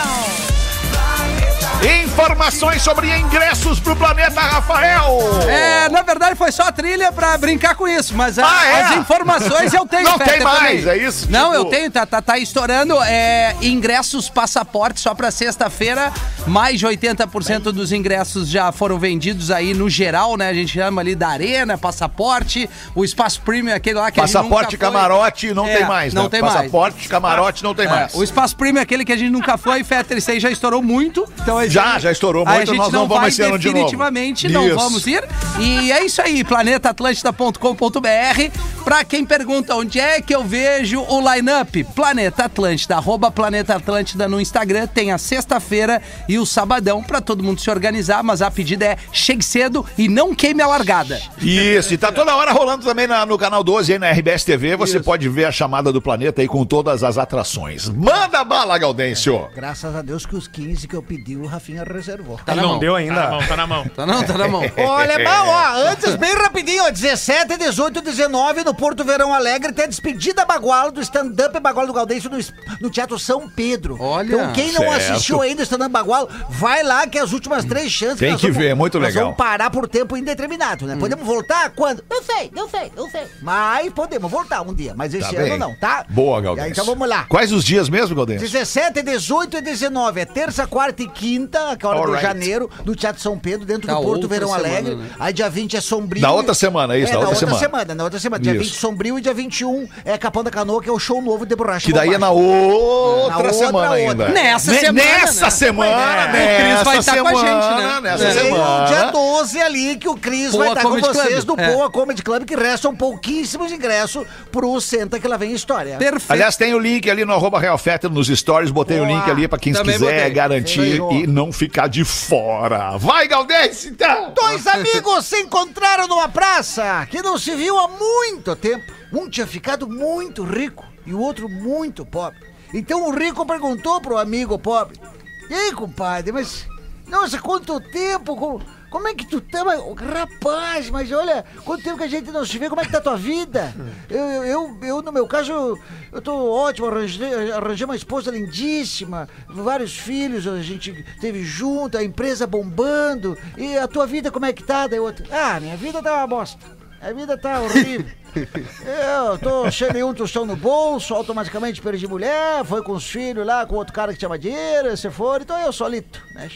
[1.83, 5.19] Informações sobre ingressos pro planeta Rafael.
[5.49, 8.83] É, na verdade foi só a trilha pra brincar com isso, mas a- Ah, é?
[8.83, 10.03] as informações eu tenho.
[10.05, 10.89] Não Fetter, tem mais, também.
[10.89, 11.27] é isso?
[11.31, 16.13] Não, Tipo- eu tenho, tá, tá, tá estourando é, ingressos passaporte só pra sexta-feira.
[16.47, 20.49] Mais de 80% dos ingressos já foram vendidos aí no geral, né?
[20.51, 24.35] A gente chama ali da arena, passaporte, o espaço premium, aquele lá que a gente
[24.35, 26.29] Passaporte, camarote, não É, tem mais, não né?
[26.29, 26.55] tem mais.
[26.55, 28.15] Passaporte, camarote, não tem É, mais.
[28.15, 30.83] o espaço premium é aquele que a gente nunca foi, Fetter, isso aí já estourou
[30.83, 31.27] muito.
[31.43, 33.67] Então a Já, já estourou muito, a gente nós não vamos vai esse ano de
[33.69, 33.75] novo.
[33.79, 34.77] definitivamente não Isso.
[34.77, 35.23] vamos ir.
[35.59, 38.59] E é isso aí, planetaatlântida.com.br.
[38.85, 44.27] Pra quem pergunta onde é que eu vejo o line-up, Planeta Atlântida, arroba Planeta Atlântida
[44.27, 48.51] no Instagram, tem a sexta-feira e o sabadão pra todo mundo se organizar, mas a
[48.51, 51.21] pedida é chegue cedo e não queime a largada.
[51.41, 54.77] Isso, e tá toda hora rolando também na- no canal 12 aí na RBS TV.
[54.77, 57.89] Você pode ver a chamada do planeta aí com todas as atrações.
[57.89, 59.47] Manda bala, Gaudêncio!
[59.55, 62.39] Graças a Deus que os 15 que eu pedi, o Rafinha reservou.
[62.45, 62.79] Tá na não mão.
[62.79, 63.31] deu Tá na ainda.
[63.31, 63.85] mão, tá na mão.
[63.95, 64.63] Tá não, tá na mão.
[64.79, 69.85] Olha, bom, ó, antes, bem rapidinho, ó, 17, 18, 19 no Porto Verão Alegre, tem
[69.85, 72.39] a despedida bagual do stand-up Bagual do Gaudêncio no,
[72.81, 73.99] no Teatro São Pedro.
[74.01, 74.27] Olha.
[74.35, 75.13] Então, quem não Certo.
[75.13, 78.19] assistiu ainda o stand-up Bagual, vai lá que é as últimas três chances.
[78.19, 79.25] Tem que ver, é muito nós legal.
[79.25, 80.97] vamos parar por tempo indeterminado, né?
[80.99, 82.03] Podemos voltar quando?
[82.11, 83.25] Não sei, não sei, não sei.
[83.43, 85.59] Mas podemos voltar um dia, mas esse Tá ano bem.
[85.59, 86.05] não, tá?
[86.09, 86.71] Boa, Gaudêncio.
[86.73, 87.27] Então vamos lá.
[87.29, 88.49] Quais os dias mesmo, Gaudêncio?
[88.49, 90.21] 17, 18 e 19.
[90.21, 92.17] É terça, quarta e quinta, que é a hora Alright.
[92.19, 94.95] de janeiro, no Teatro São Pedro, dentro Da do Porto outra Verão semana, Alegre.
[94.95, 95.07] né?
[95.19, 96.23] Aí dia 20 é Sombrio.
[96.23, 97.59] Da outra semana, isso, é, da outra outra semana.
[97.59, 97.95] semana.
[97.95, 98.43] Na outra semana.
[98.43, 98.65] Dia Isso.
[98.65, 101.55] 20 Sombrio e dia 21 é Capão da Canoa, que é o show novo de
[101.57, 101.87] borracha.
[101.87, 103.95] Que daí é na outra, Na outra, semana outra.
[103.97, 104.29] ainda.
[104.29, 105.51] Nessa Ne- semana, Nessa né?
[105.51, 106.29] semana, É.
[106.31, 108.01] O nessa Cris vai estar com a semana, gente, né?
[108.01, 108.33] Nessa É.
[108.43, 108.85] Semana.
[108.85, 111.59] o dia 12 ali que o Cris vai estar com Comedy vocês Club.
[111.59, 111.73] no É.
[111.75, 115.97] Poa Comedy Club, que restam pouquíssimos ingressos pro Senta que lá vem história.
[115.97, 116.33] Perfeito.
[116.33, 118.71] Aliás, tem o link ali no arroba Real Fetter nos stories.
[118.71, 119.17] Botei o Boa.
[119.19, 120.31] link ali pra quem Também quiser botei.
[120.31, 121.13] garantir Fechou.
[121.13, 122.99] e não ficar de fora.
[122.99, 124.35] Vai, Galdês, então!
[124.35, 128.93] Dois amigos se encontraram numa praça que não se viu há muito tempo.
[129.11, 132.39] Um tinha ficado muito rico e o outro muito pobre.
[132.75, 135.01] Então o rico perguntou pro amigo pobre:
[135.49, 136.67] E aí, compadre, mas.
[137.07, 138.37] Nossa, quanto tempo!
[138.37, 139.65] Como, como é que tu tá?
[139.65, 142.91] Mas, rapaz, mas olha, quanto tempo que a gente não se vê, como é que
[142.91, 143.73] tá a tua vida?
[144.11, 145.79] Eu, eu, eu, eu, no meu caso,
[146.13, 152.05] eu, tô ótimo, arranjei, arranjei uma esposa lindíssima, vários filhos, a gente teve junto, a
[152.05, 153.39] empresa bombando.
[153.57, 154.89] E a tua vida, como é que tá?
[154.89, 156.81] Daí outro, ah, minha vida tá uma bosta.
[157.01, 158.07] A vida tá horrível.
[159.25, 163.47] Eu tô cheio de um tostão no bolso, automaticamente perdi mulher, foi com os filhos
[163.47, 166.49] lá, com outro cara que chama dinheiro, você for, então eu solito, né?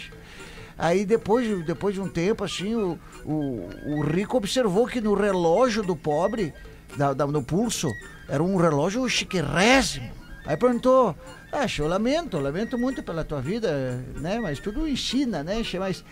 [0.76, 5.14] Aí depois, de- depois de um tempo, assim, o, o, o rico observou que no
[5.14, 6.52] relógio do pobre,
[6.96, 7.88] da, da- no pulso,
[8.28, 10.10] era um relógio chiquérrimo.
[10.46, 11.14] Aí perguntou,
[11.52, 14.38] ah, eu lamento, lamento muito pela tua vida, né?
[14.40, 15.62] Mas tudo ensina, né?
[15.78, 16.04] Mas,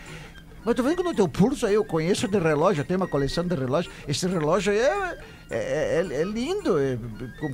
[0.64, 3.08] mas tu vendo que no teu pulso aí eu conheço de relógio, eu tenho uma
[3.08, 3.92] coleção de relógios.
[4.08, 5.18] Esse relógio aí é,
[5.50, 6.78] é, é- é lindo.
[6.78, 6.96] é-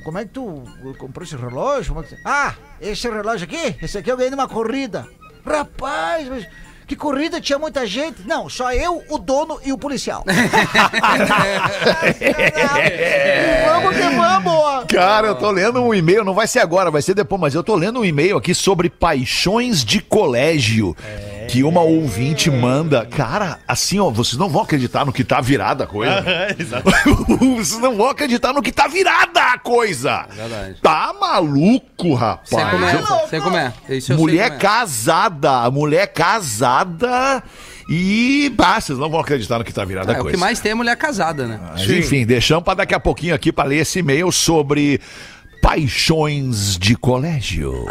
[0.04, 0.62] como, é que tu
[0.98, 1.98] comprou esse relógio?
[2.00, 5.04] É ah, esse relógio aqui, esse aqui eu ganhei numa corrida.
[5.44, 6.46] Rapaz, mas
[6.88, 8.26] que corrida tinha muita gente?
[8.26, 10.24] Não, só eu, o dono e o policial.
[12.18, 14.84] E vamos que vamos!
[14.88, 17.62] Cara, eu tô lendo um e-mail, não vai ser agora, vai ser depois, mas eu
[17.62, 20.96] tô lendo um e-mail aqui sobre paixões de colégio.
[21.48, 23.06] Que uma ouvinte manda.
[23.06, 26.22] Cara, assim, ó, vocês não vão acreditar no que tá virada a coisa.
[26.58, 26.90] Exato.
[27.40, 30.26] vocês não vão acreditar no que tá virada a coisa.
[30.30, 30.76] Verdade.
[30.82, 32.48] Tá maluco, rapaz.
[32.50, 33.72] Sei como é, sei como é.
[33.88, 34.58] Isso eu sei Mulher como é.
[34.60, 37.42] casada, mulher casada
[37.88, 38.52] e.
[38.58, 40.36] Ah, vocês não vão acreditar no que tá virada a É, o coisa.
[40.36, 41.58] que mais tem é mulher casada, né?
[41.72, 45.00] Mas, enfim, deixamos para daqui a pouquinho aqui para ler esse e-mail sobre
[45.62, 47.86] paixões de colégio.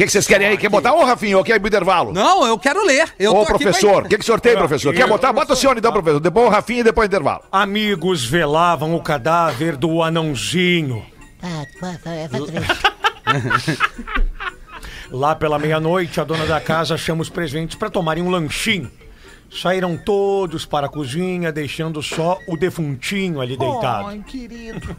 [0.00, 0.56] O que, que vocês querem aí?
[0.56, 0.94] Quer botar?
[0.94, 2.10] Ô, Rafinha, ou quer ir pro intervalo?
[2.10, 3.12] Não, eu quero ler.
[3.18, 4.94] Eu Ô, professor, o que, que o senhor tem, professor?
[4.94, 5.30] Quer botar?
[5.30, 6.18] Bota o senhor então, professor.
[6.18, 7.42] Depois o Rafinha e depois o intervalo.
[7.52, 11.04] Amigos velavam o cadáver do anãozinho.
[15.12, 18.90] Lá pela meia-noite, a dona da casa chama os presentes para tomarem um lanchinho.
[19.52, 24.08] Saíram todos para a cozinha, deixando só o defuntinho ali deitado.
[24.08, 24.96] Ai, querido.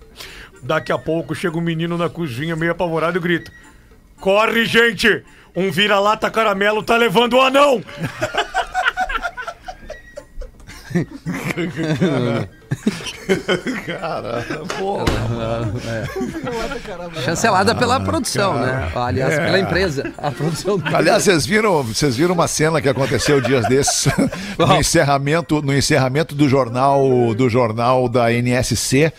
[0.62, 3.52] Daqui a pouco chega um menino na cozinha, meio apavorado, e grita:
[4.20, 5.24] Corre, gente!
[5.54, 7.82] Um vira-lata caramelo tá levando o anão!
[17.24, 18.90] Chancelada pela produção, né?
[18.94, 20.12] Aliás, pela empresa.
[20.16, 20.80] A produção.
[20.92, 24.06] Aliás, vocês viram, vocês viram uma cena que aconteceu dias desses
[24.58, 29.12] no encerramento, no encerramento do jornal do jornal da NSC.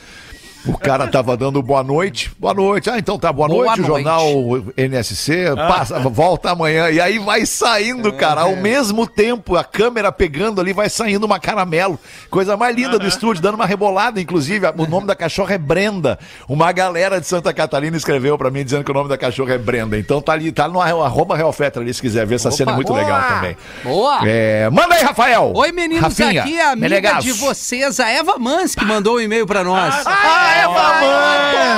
[0.66, 2.32] O cara tava dando boa noite.
[2.38, 2.90] Boa noite.
[2.90, 3.82] Ah, então tá, boa, Boa noite.
[3.82, 4.04] O noite.
[4.04, 4.26] jornal
[4.76, 6.90] NSC passa, volta amanhã.
[6.90, 11.40] E aí vai saindo, cara, ao mesmo tempo, a câmera pegando ali, vai saindo uma
[11.40, 11.98] caramelo.
[12.30, 14.68] Coisa mais linda do estúdio, dando uma rebolada, inclusive.
[14.78, 16.20] O nome da cachorra é Brenda.
[16.48, 19.58] Uma galera de Santa Catarina escreveu pra mim dizendo que o nome da cachorra é
[19.58, 19.98] Brenda.
[19.98, 22.36] Então tá ali, tá no arroba Real Fetra ali, se quiser ver.
[22.36, 23.00] Essa cena é muito boa.
[23.00, 23.58] legal também.
[23.84, 24.20] Boa!
[24.26, 25.52] É, manda aí, Rafael.
[25.56, 27.22] Oi, meninos, Rafinha, aqui é a amiga Menegasso.
[27.22, 29.94] de vocês, a Eva Mans, que mandou um e-mail pra nós.
[30.06, 30.90] Ah, Eva adoro a Eva.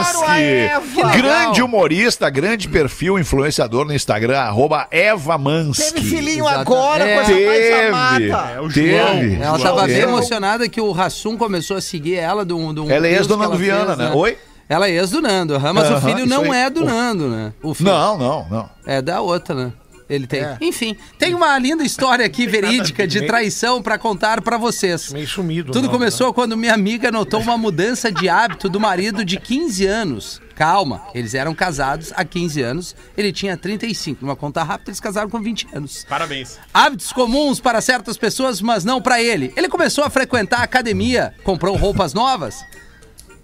[0.01, 1.17] Mansky!
[1.17, 5.93] Grande humorista, grande perfil, influenciador no Instagram, arroba Eva Mansky.
[5.93, 6.59] Teve filhinho Exato.
[6.59, 7.15] agora, É.
[7.15, 8.51] coisa mais Teve, amada.
[8.55, 9.35] É o teve.
[9.35, 9.75] Ela João.
[9.75, 12.73] tava bem emocionada que o Rassum começou a seguir ela de um.
[12.73, 14.11] de um Ela é ex do Nando Viana, fez, né?
[14.15, 14.37] Oi?
[14.69, 16.61] Ela é ex do Nando, mas o Aham, filho isso não aí.
[16.61, 17.53] é do O- Nando, né?
[17.61, 18.69] O filho Não, não, não.
[18.85, 19.71] é da outra, né?
[20.11, 20.41] Ele tem.
[20.41, 20.57] É.
[20.59, 25.13] Enfim, tem uma linda história aqui verídica de traição pra contar pra vocês.
[25.13, 25.71] Meio sumido.
[25.71, 29.85] Tudo não, começou quando minha amiga notou uma mudança de hábito do marido de 15
[29.85, 30.41] anos.
[30.53, 34.23] Calma, eles eram casados há 15 anos, ele tinha 35.
[34.23, 36.05] Numa conta rápida, eles casaram com 20 anos.
[36.07, 36.59] Parabéns.
[36.73, 39.53] Hábitos comuns para certas pessoas, mas não para ele.
[39.55, 42.65] Ele começou a frequentar a academia, comprou roupas novas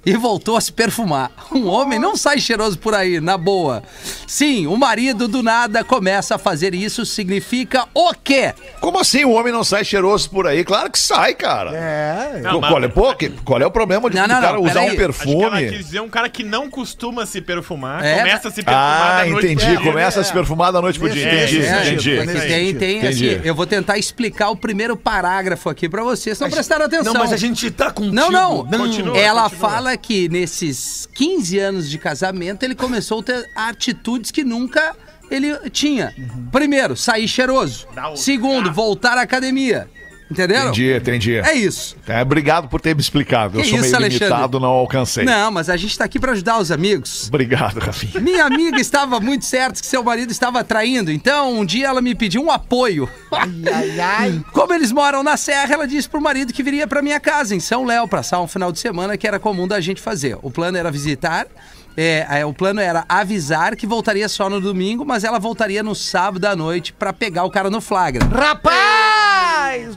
[0.10, 1.30] e voltou a se perfumar.
[1.52, 3.84] Um homem não sai cheiroso por aí, na boa.
[4.26, 8.54] Sim, o marido do nada começa a fazer isso, significa o quê?
[8.80, 10.64] Como assim o homem não sai cheiroso por aí?
[10.64, 11.72] Claro que sai, cara.
[11.76, 12.40] É.
[12.42, 14.64] Não, qual, é, pô, que- qual é o problema de Não, o não, cara não,
[14.64, 15.70] usar um Acho que ela perfume?
[15.70, 19.24] quis dizer um cara que não costuma se perfumar, É, começa a se perfumar Ah,
[19.24, 19.66] da noite entendi.
[19.74, 19.92] pro dia.
[19.92, 21.28] Começa a se perfumar da noite pro dia.
[21.28, 22.12] É, Entendi, é, entendi.
[22.12, 23.30] é, Porque tem, tem Entendi.
[23.36, 27.14] assim, eu vou tentar explicar o primeiro parágrafo aqui pra vocês, não prestaram atenção.
[27.14, 28.16] Não, mas a gente tá contigo.
[28.16, 28.66] Não, não.
[28.66, 29.70] Continua, Ela continua.
[29.70, 34.96] fala que nesses 15 anos de casamento ele começou a ter atitudes que nunca
[35.30, 36.14] ele tinha.
[36.52, 37.88] Primeiro, sair cheiroso.
[38.16, 39.90] Segundo, voltar à academia.
[40.30, 40.70] Entenderam?
[40.70, 41.36] Entendi, entendi.
[41.38, 41.96] É isso.
[42.08, 43.58] É, obrigado por ter me explicado.
[43.60, 44.28] Eu Que sou isso, meio Alexandre?
[44.28, 45.24] limitado, não alcancei.
[45.24, 47.28] Não, mas a gente tá aqui pra ajudar os amigos.
[47.28, 48.20] Obrigado, Rafinha.
[48.20, 52.14] Minha amiga estava muito certa que seu marido estava traindo, então um dia ela me
[52.14, 53.10] pediu um apoio.
[53.32, 54.44] Ai, ai.
[54.52, 57.60] Como eles moram na Serra, ela disse pro marido que viria pra minha casa em
[57.60, 60.38] São Léo passar um final de semana que era comum da gente fazer.
[60.42, 61.48] O plano era visitar,
[61.96, 65.96] é, é, o plano era avisar que voltaria só no domingo, mas ela voltaria no
[65.96, 68.26] sábado à noite pra pegar o cara no flagra.
[68.26, 69.47] Rapaz!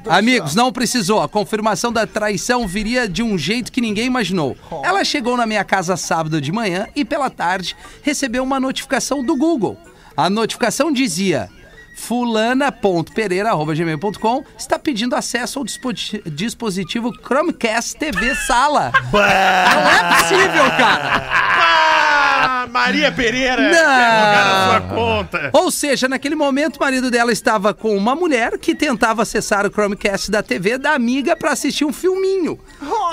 [0.02, 1.20] Do Amigos, não precisou.
[1.22, 4.56] A confirmação da traição viria de um jeito que ninguém imaginou.
[4.82, 9.36] Ela chegou na minha casa sábado de manhã e pela tarde recebeu uma notificação do
[9.36, 9.76] Google.
[10.16, 11.48] A notificação dizia:
[11.94, 15.92] fulana.pereira.gmail.com está pedindo acesso ao dispo-
[16.26, 18.92] dispositivo Chromecast TV Sala.
[19.12, 22.09] Não é possível, cara!
[22.42, 23.70] Ah, Maria Pereira!
[23.70, 24.70] Não.
[24.70, 25.50] sua conta.
[25.52, 29.70] Ou seja, naquele momento o marido dela estava com uma mulher que tentava acessar o
[29.70, 32.58] Chromecast da TV da amiga para assistir um filminho.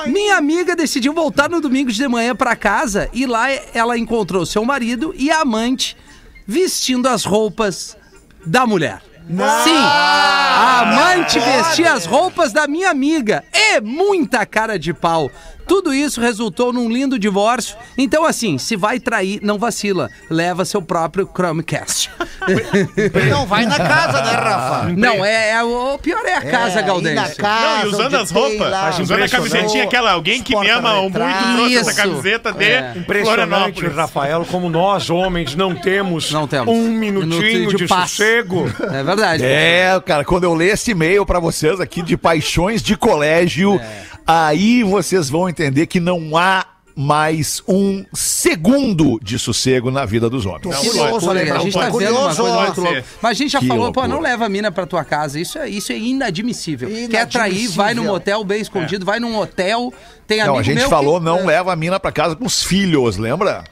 [0.06, 4.64] Minha amiga decidiu voltar no domingo de manhã para casa e lá ela encontrou seu
[4.64, 5.98] marido e a amante
[6.46, 7.98] vestindo as roupas
[8.46, 9.02] da mulher.
[9.30, 13.44] Sim, a amante vestia as roupas da minha amiga.
[13.54, 15.30] E muita cara de pau.
[15.68, 17.76] Tudo isso resultou num lindo divórcio.
[17.98, 20.10] Então, assim, se vai trair, não vacila.
[20.30, 22.10] Leva seu próprio Chromecast.
[23.30, 24.94] Não vai na casa, né, Rafa?
[24.96, 27.12] não, é, é o pior é a casa, É, Gaudêncio.
[27.12, 30.56] ir na casa, Não, e usando as roupas, lá usando a camisetinha aquela, alguém que
[30.56, 32.02] me ama muito trouxe essa Isso.
[32.02, 32.94] camiseta de É.
[32.96, 33.86] Impressionante.
[33.88, 36.74] Rafael, como nós, homens, não temos, Não temos.
[36.74, 38.66] um minutinho Minuto de de, sossego.
[38.94, 39.44] É verdade.
[39.44, 43.80] É, cara, quando eu ler esse e-mail pra vocês aqui de paixões de colégio,
[44.28, 46.66] aí vocês vão entender que não há
[47.00, 50.78] mais um segundo de sossego na vida dos homens.
[50.80, 51.58] Que loucura, Alemão.
[51.58, 52.62] a gente tá vendo uma curioso, coisa ó.
[52.66, 53.04] muito louca.
[53.22, 54.08] Mas a gente já Que falou, pô, loucura.
[54.08, 55.40] não leva a mina pra tua casa.
[55.40, 56.90] Isso é, isso é inadmissível.
[56.90, 57.28] Quer Inadmissível.
[57.30, 59.94] trair, vai num motel bem escondido, vai num hotel.
[60.26, 62.46] Tem Não, amigo a gente falou que, não é, leva a mina pra casa com
[62.46, 63.64] os filhos, lembra?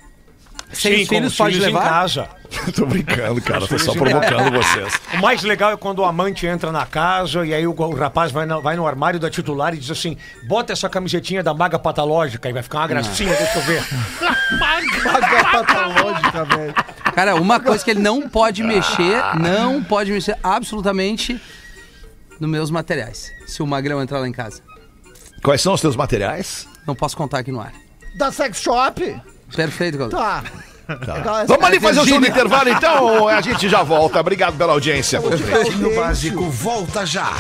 [0.72, 1.90] Sem com filhos os pode filhos em levar.
[1.90, 2.28] casa.
[2.76, 4.94] Tô brincando, cara, tô só provocando vocês.
[5.14, 8.32] O mais legal é quando o amante entra na casa e aí o, o rapaz
[8.32, 11.78] vai, na- vai no armário da titular e diz assim: bota essa camisetinha da maga
[11.78, 13.84] patológica e vai ficar uma gracinha, deixa eu ver.
[15.52, 16.74] patológica, velho.
[17.14, 21.40] Cara, uma coisa que ele não pode mexer, não pode mexer absolutamente
[22.40, 23.32] nos meus materiais.
[23.48, 24.62] Se o Magrão entrar lá em casa.
[25.44, 26.68] Quais são os teus materiais?
[26.88, 27.74] Não posso contar aqui no ar.
[28.18, 29.16] Da sex shop?
[29.54, 30.26] Perfeito, Gaudêncio.
[30.26, 30.44] Tá.
[30.88, 34.20] Legal, Vamos ali fazer o show do intervalo, então a gente já volta.
[34.20, 35.20] Obrigado pela audiência.
[35.20, 37.34] Pretinho Básico volta já.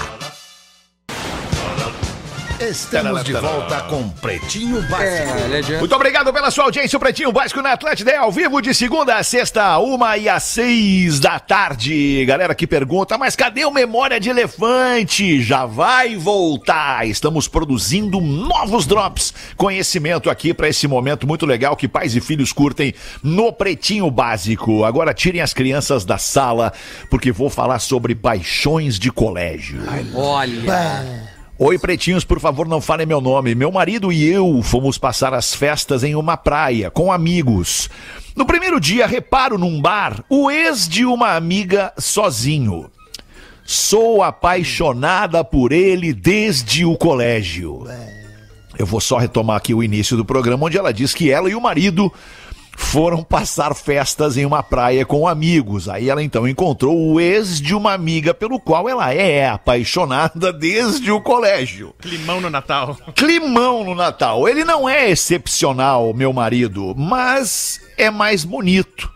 [2.59, 5.03] Estamos de volta com Pretinho Básico.
[5.03, 6.95] É, é Muito obrigado pela sua audiência.
[6.95, 10.43] O Pretinho Básico na Atlântida é ao vivo de segunda a sexta, uma e às
[10.43, 12.23] seis da tarde.
[12.25, 15.41] Galera que pergunta, mas cadê o Memória de Elefante?
[15.41, 17.05] Já vai voltar.
[17.05, 19.33] Estamos produzindo novos drops.
[19.57, 24.85] Conhecimento aqui para esse momento muito legal que pais e filhos curtem no Pretinho Básico.
[24.85, 26.71] Agora tirem as crianças da sala,
[27.09, 29.81] porque vou falar sobre paixões de colégio.
[30.13, 31.34] Olha.
[31.57, 33.55] Oi, pretinhos, por favor, não falem meu nome.
[33.55, 37.89] Meu marido e eu fomos passar as festas em uma praia com amigos.
[38.35, 42.91] No primeiro dia, reparo num bar o ex de uma amiga sozinho.
[43.63, 47.87] Sou apaixonada por ele desde o colégio.
[48.77, 51.55] Eu vou só retomar aqui o início do programa, onde ela diz que ela e
[51.55, 52.11] o marido
[52.75, 55.87] foram passar festas em uma praia com amigos.
[55.89, 61.11] Aí ela então encontrou o ex de uma amiga pelo qual ela é apaixonada desde
[61.11, 61.93] o colégio.
[61.99, 62.97] Climão no Natal.
[63.15, 64.47] Climão no Natal.
[64.47, 69.14] Ele não é excepcional, meu marido, mas é mais bonito.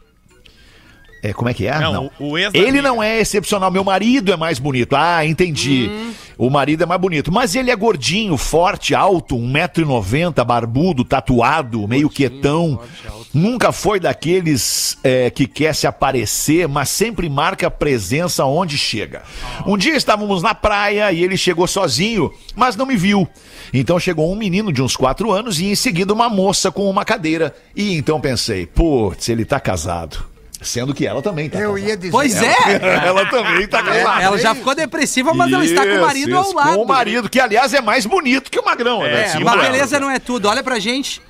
[1.21, 1.77] É, como é que é?
[1.79, 2.81] Não, o- o ex Ele amiga.
[2.81, 4.95] não é excepcional, meu marido é mais bonito.
[4.95, 5.89] Ah, entendi.
[6.37, 7.29] O marido é mais bonito.
[7.31, 12.79] Mas ele é gordinho, forte, alto, 1,90m, barbudo, tatuado, meio quietão.
[13.33, 19.21] Nunca foi daqueles é, que quer se aparecer, mas sempre marca presença onde chega.
[19.65, 23.27] Um dia estávamos na praia e ele chegou sozinho, mas não me viu.
[23.73, 27.03] Então chegou um menino de uns quatro anos e em seguida uma moça com uma
[27.05, 27.53] cadeira.
[27.75, 30.25] E então pensei, putz, ele tá casado.
[30.61, 31.87] Sendo que ela também tá Eu casada.
[31.89, 32.11] ia dizer.
[32.11, 32.53] Pois é!
[33.07, 34.21] Ela também tá casada.
[34.21, 36.73] Ela já ficou depressiva, mas ela está com o Isso, marido ao isso, lado.
[36.75, 39.23] Com o marido, que aliás é mais bonito que o Magrão, né?
[39.23, 40.49] É, Sim, mas beleza não é tudo.
[40.49, 41.21] Olha pra gente.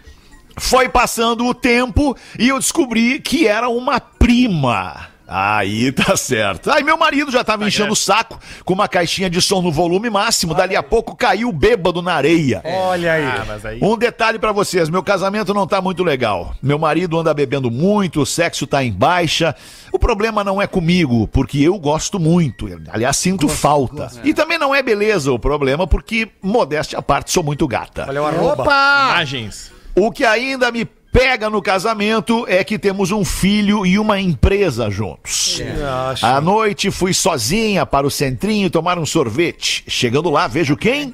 [0.57, 5.08] Foi passando o tempo e eu descobri que era uma prima.
[5.31, 6.71] Aí tá certo.
[6.71, 10.09] Aí meu marido já tava enchendo o saco com uma caixinha de som no volume
[10.09, 10.55] máximo.
[10.55, 12.63] Dali a pouco caiu bêbado na areia.
[12.65, 13.25] Olha aí.
[13.25, 13.79] Ah, mas aí.
[13.79, 16.55] Um detalhe pra vocês, meu casamento não tá muito legal.
[16.63, 19.55] Meu marido anda bebendo muito, o sexo tá em baixa.
[19.91, 22.67] O problema não é comigo, porque eu gosto muito.
[22.91, 24.11] Aliás, sinto falta.
[24.23, 28.05] E também não é beleza o problema, porque, modéstia à parte, sou muito gata.
[28.07, 28.63] Olha o arroba.
[28.63, 29.09] Opa!
[29.11, 29.71] Imagens.
[29.95, 34.89] O que ainda me pega no casamento é que temos um filho e uma empresa
[34.89, 35.61] juntos.
[35.79, 36.27] Nossa.
[36.27, 39.83] À noite fui sozinha para o centrinho tomar um sorvete.
[39.87, 41.13] Chegando lá, vejo quem?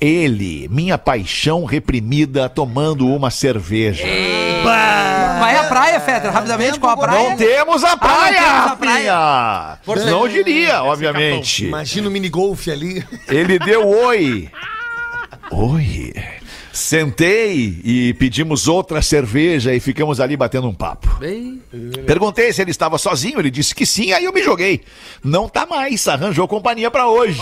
[0.00, 4.04] Ele, minha paixão reprimida, tomando uma cerveja.
[4.64, 7.30] Vai à praia, Fetra, rapidamente, qual a praia?
[7.30, 10.10] Não temos a praia, temos a Rafinha!
[10.10, 11.66] Não diria, obviamente.
[11.66, 13.04] Imagina o minigolf ali.
[13.28, 14.50] Ele deu oi.
[15.50, 16.12] Oi.
[16.80, 21.08] Sentei e pedimos outra cerveja e ficamos ali batendo um papo.
[21.20, 21.60] Bem,
[22.06, 24.80] Perguntei se ele estava sozinho, ele disse que sim, aí eu me joguei.
[25.22, 27.38] Não tá mais, arranjou companhia pra hoje.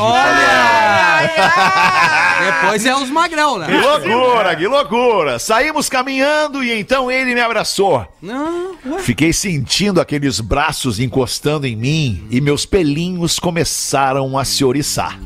[2.45, 3.81] Depois é os magrão, Que né?
[3.81, 5.39] loucura, que loucura.
[5.39, 8.07] Saímos caminhando e então ele me abraçou.
[8.21, 8.77] Não.
[8.99, 15.19] Fiquei sentindo aqueles braços encostando em mim e meus pelinhos começaram a se oriçar.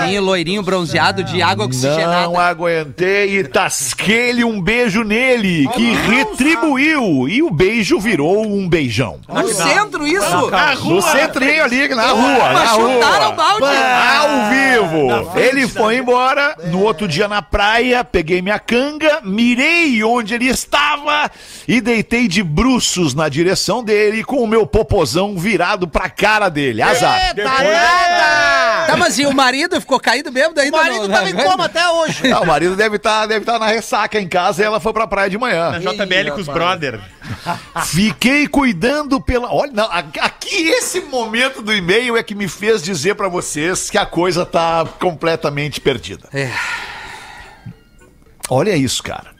[0.00, 2.22] Pelinho loirinho bronzeado de água oxigenada.
[2.26, 7.28] Não aguentei e tasquei-lhe um beijo nele, que retribuiu.
[7.28, 9.20] E o beijo virou um beijão.
[9.28, 10.26] No centro, isso?
[10.84, 13.28] No centrinho ali, na rua, na Mas chutaram rua.
[13.28, 13.66] o balde.
[14.16, 15.38] Ao vivo.
[15.38, 16.56] Ele foi embora.
[16.70, 21.30] No outro dia na praia, peguei minha canga, mirei onde ele estava
[21.68, 26.80] e deitei de bruços na direção dele com o meu popozão virado pra cara dele.
[26.80, 27.28] Azar.
[27.28, 28.86] Eita, nada!
[28.86, 30.76] Tá, mas e o marido ficou caído bêbado O ainda?
[30.76, 32.22] marido no- tava em na- coma até hoje.
[32.36, 35.06] Ah, o marido deve estar deve tá na ressaca em casa e ela foi pra
[35.06, 35.70] praia de manhã.
[35.70, 37.00] Na JBL com os brother.
[37.86, 39.50] Fiquei cuidando pela.
[39.52, 43.96] Olha, não, aqui esse momento do e-mail é que me fez dizer pra vocês que
[43.96, 46.28] a coisa tá completamente perdida.
[46.32, 46.50] É.
[48.50, 49.34] Olha isso, cara.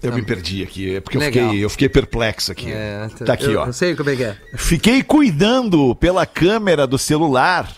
[0.00, 1.48] Eu me perdi aqui, é porque eu Legal.
[1.48, 2.70] fiquei, eu fiquei perplexo aqui.
[2.70, 3.66] É, tá aqui, eu, ó.
[3.66, 4.36] Eu sei como é que é.
[4.56, 7.68] Fiquei cuidando pela câmera do celular.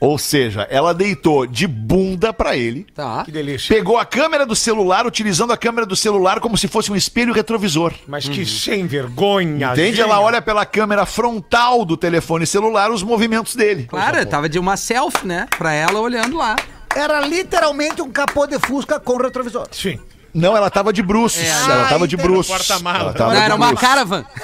[0.00, 2.86] Ou seja, ela deitou de bunda pra ele.
[2.94, 3.22] Tá.
[3.22, 3.74] Que delícia.
[3.74, 7.34] Pegou a câmera do celular, utilizando a câmera do celular como se fosse um espelho
[7.34, 7.92] retrovisor.
[8.08, 9.72] Mas que sem vergonha.
[9.72, 10.00] Entende?
[10.00, 13.84] Ela olha pela câmera frontal do telefone celular os movimentos dele.
[13.84, 15.46] Claro, tava de uma selfie, né?
[15.58, 16.56] Pra ela olhando lá.
[16.96, 19.68] Era literalmente um capô de fusca com retrovisor.
[19.70, 19.98] Sim.
[20.32, 21.42] Não, ela tava de bruços.
[21.42, 22.70] ela Ah, tava de bruços.
[22.70, 23.80] Ela tava Não, de era uma bruços.
[23.88, 24.24] caravan.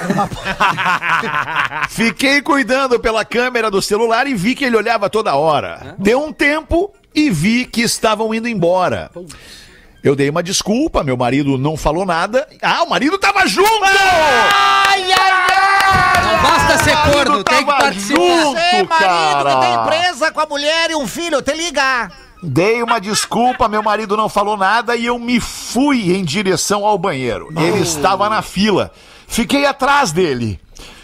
[1.88, 5.94] Fiquei cuidando pela câmera do celular e vi que ele olhava toda hora.
[5.98, 9.10] Deu um tempo e vi que estavam indo embora.
[10.02, 12.46] Eu dei uma desculpa, meu marido não falou nada.
[12.62, 13.68] Ah, o marido tava junto!
[16.22, 18.14] Não basta ser corno, tem que participar.
[18.20, 19.54] junto, Você, marido cara.
[19.54, 22.10] que tem empresa com a mulher e um filho, te liga.
[22.42, 26.98] Dei uma desculpa, meu marido não falou nada e eu me fui em direção ao
[26.98, 27.48] banheiro.
[27.56, 28.92] Ele estava na fila.
[29.26, 30.60] Fiquei atrás dele.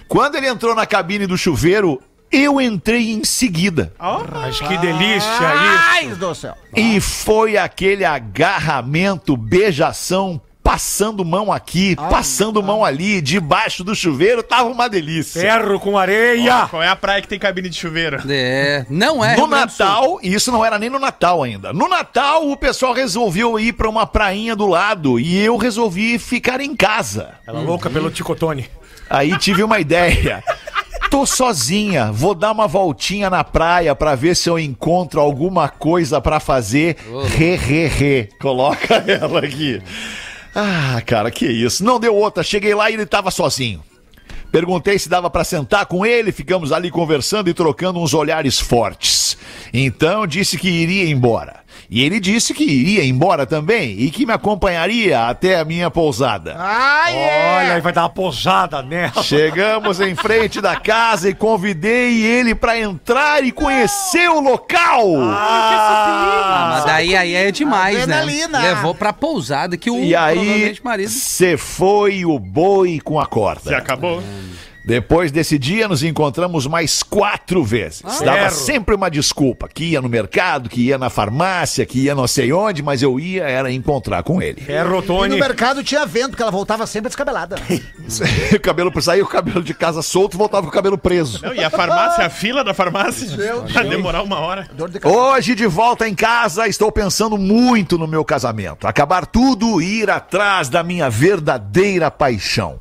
[0.09, 3.93] Quando ele entrou na cabine do chuveiro, eu entrei em seguida.
[4.33, 6.17] Mas que delícia Ai, isso.
[6.17, 6.55] do céu.
[6.75, 10.41] E foi aquele agarramento, beijação,
[10.73, 15.43] passando mão aqui, passando mão ali, debaixo do chuveiro, tava uma delícia.
[15.43, 16.67] Ferro com areia.
[16.71, 18.23] Qual é a praia que tem cabine de chuveiro?
[18.27, 19.37] É, não é.
[19.37, 19.47] No.
[19.47, 21.75] Natal, e isso não era nem no Natal ainda.
[21.75, 26.59] No Natal, o pessoal resolveu ir pra uma prainha do lado e eu resolvi ficar
[26.59, 27.35] em casa.
[27.47, 28.67] Ela louca pelo ticotone.
[29.11, 30.43] Aí tive uma ideia.
[31.11, 36.19] Tô sozinha, vou dar uma voltinha na praia pra ver se eu encontro alguma coisa
[36.19, 36.97] pra fazer.
[37.37, 38.29] Re, re, re.
[38.41, 39.83] Coloca ela aqui.
[40.55, 41.85] Ah, cara, que isso.
[41.85, 42.43] Não deu outra.
[42.43, 43.83] Cheguei lá e ele tava sozinho.
[44.51, 49.39] Perguntei se dava pra sentar com ele, ficamos ali conversando e trocando uns olhares fortes.
[49.73, 51.61] Então disse que iria embora.
[51.91, 56.57] E ele disse que iria embora também e que me acompanharia até a minha pousada.
[56.59, 57.75] Ai, Olha, é.
[57.75, 59.23] aí vai dar uma posada nela.
[59.23, 65.07] Chegamos em frente da casa e convidei ele pra entrar e conhecer o local.
[65.21, 68.21] Ah, mas daí aí é demais, né?
[68.21, 68.61] Adrenalina.
[68.61, 71.11] Levou pra pousada que o e aí, marido.
[71.11, 73.71] você foi o boi com a corda.
[73.71, 74.23] Se acabou?
[74.85, 78.03] Depois desse dia, nos encontramos mais quatro vezes.
[78.03, 78.19] Dava
[78.51, 78.53] Certo.
[78.55, 82.53] sempre uma desculpa, que ia no mercado, que ia na farmácia, que ia não sei
[82.53, 84.61] onde, mas eu ia era encontrar com ele.
[84.61, 85.39] Ferro, E no Tony.
[85.39, 87.57] mercado tinha vento, porque ela voltava sempre descabelada.
[88.55, 91.41] o cabelo saía o cabelo de casa solto, voltava com o cabelo preso.
[91.43, 93.29] Não, e a farmácia, a fila da farmácia?
[93.73, 94.69] Vai demorar uma hora.
[94.75, 94.99] Dor de.
[95.07, 98.87] Hoje, de volta em casa, estou pensando muito no meu casamento.
[98.87, 102.79] Acabar tudo e ir atrás da minha verdadeira paixão.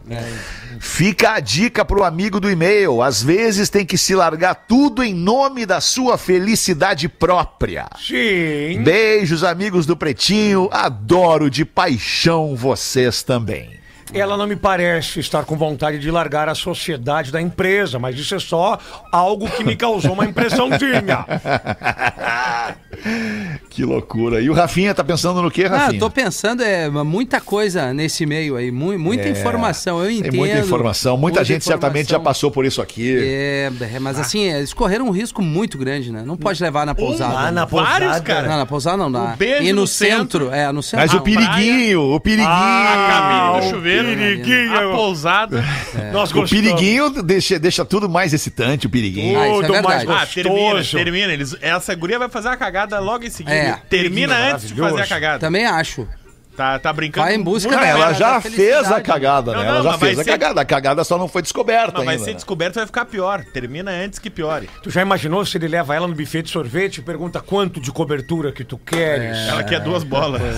[0.79, 3.01] Fica a dica pro amigo do e-mail.
[3.01, 7.87] Às vezes tem que se largar tudo em nome da sua felicidade própria.
[7.97, 8.81] Sim.
[8.83, 10.69] Beijos, amigos do Pretinho.
[10.71, 13.81] Adoro de paixão vocês também.
[14.13, 18.35] Ela não me parece estar com vontade de largar a sociedade da empresa, mas isso
[18.35, 18.77] é só
[19.09, 21.25] algo que me causou uma impressãozinha.
[23.71, 24.41] Que loucura.
[24.41, 25.99] E o Rafinha tá pensando no que, Ah, Rafinha?
[26.01, 30.25] tô pensando, é muita coisa nesse meio aí, mu- muita informação, eu entendo.
[30.27, 31.15] É, Tem muita informação.
[31.17, 32.23] Muita, gente certamente já informação.
[32.23, 33.17] passou por isso aqui.
[33.17, 36.21] É, é, mas assim, é, eles correram um risco muito grande, né?
[36.25, 37.33] Não pode levar na pousada.
[37.33, 37.51] lá né?
[37.51, 38.21] na Vários, pousada.
[38.25, 38.47] cara.
[38.49, 39.33] Não, na pousada não dá.
[39.33, 40.17] O beijo e no, no centro,
[40.47, 40.51] centro.
[40.51, 41.05] é, no centro.
[41.05, 42.49] Mas o Ah, periguinho, o periguinho.
[42.49, 44.75] A cabine do o chuveiro, periguinho.
[44.77, 45.63] a pousada.
[46.11, 49.39] Nós O periguinho deixa, deixa tudo mais excitante, o periguinho.
[49.39, 50.05] Ah, é Tudo verdade.
[50.05, 50.97] mais Ah, termina, gostoso.
[50.97, 51.31] termina.
[51.31, 53.55] Eles, essa guria vai fazer a cagada logo em seguida.
[53.55, 53.60] É.
[53.89, 55.39] Termina Periguinho antes de fazer a cagada.
[55.39, 56.07] Também acho.
[56.55, 57.25] Tá, tá brincando.
[57.25, 57.89] Vai em busca da- bem.
[57.89, 58.93] ela já da fez felicidade.
[58.93, 59.65] a cagada, Não, né?
[59.67, 60.61] não, ela já mas fez vai a ser- cagada.
[60.61, 62.25] A cagada só não foi descoberta Não, vai ainda.
[62.25, 62.35] ser né?
[62.35, 63.43] descoberto, vai ficar pior.
[63.53, 64.69] Termina antes que piore.
[64.83, 67.89] Tu já imaginou se ele leva ela no buffet de sorvete e pergunta quanto de
[67.89, 69.37] cobertura que tu queres?
[69.47, 70.41] Ela quer duas bolas.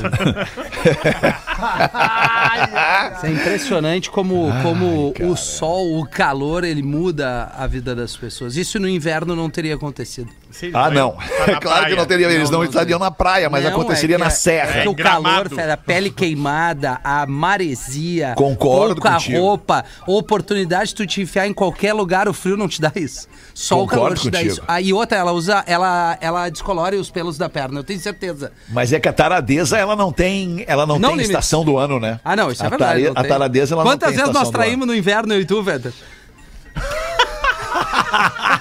[3.17, 8.55] Isso é impressionante como, como o sol, o calor, ele muda a vida das pessoas.
[8.57, 10.29] Isso no inverno não teria acontecido.
[10.73, 11.17] Ah, não.
[11.47, 12.27] É na claro que não teria.
[12.31, 14.81] Eles não, estariam na praia, mas Não, aconteceria é que na é- serra.
[14.83, 15.49] É o É gramado.
[15.55, 19.37] calor, a pele queimada, a maresia, Concordo pouca contigo.
[19.39, 23.27] roupa, oportunidade de tu te enfiar em qualquer lugar, o frio não te dá isso.
[23.53, 24.53] Só Concordo o calor te dá contigo.
[24.53, 24.63] isso.
[24.67, 28.51] Aí outra, ela usa, ela, ela descolore os pelos da perna, eu tenho certeza.
[28.69, 31.31] Mas é que a taradeza, ela não tem, ela não, Não tem limite.
[31.31, 32.19] estação do ano, né?
[32.23, 33.03] Ah, não, isso é a verdade.
[33.03, 35.45] tare- não a taradeza, ela Quantas não tem vezes nós traímos no inverno, eu e
[35.45, 35.93] tu, Vedder?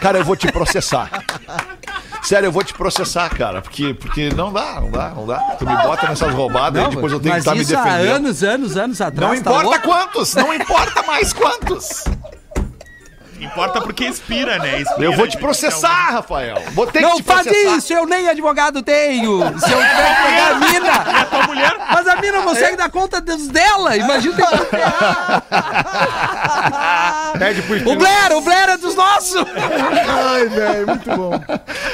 [0.01, 1.11] Cara, eu vou te processar.
[2.23, 5.39] Sério, eu vou te processar, cara, porque, porque não dá, não dá, não dá.
[5.59, 8.14] Tu me bota nessas roubadas e depois eu tenho que estar me isso há defendendo.
[8.14, 9.35] anos, anos, anos atrás.
[9.35, 9.83] Não tá importa louco?
[9.83, 12.05] quantos, não importa mais quantos.
[13.43, 14.80] Importa porque expira, né?
[14.80, 15.40] Expira, Eu vou te gente.
[15.40, 16.62] processar, Rafael.
[16.72, 17.76] Vou ter que Não te faz processar.
[17.76, 19.38] isso, eu nem advogado tenho.
[19.59, 21.24] Se eu tiver que pegar a mina.
[21.26, 23.97] Tua mulher Mas a mina não consegue dar conta dos dela.
[23.97, 24.43] Imagina que
[27.38, 27.97] Pede pro O.
[27.97, 29.45] Blair, o Blair é dos nossos.
[30.34, 31.32] Ai, velho, muito bom.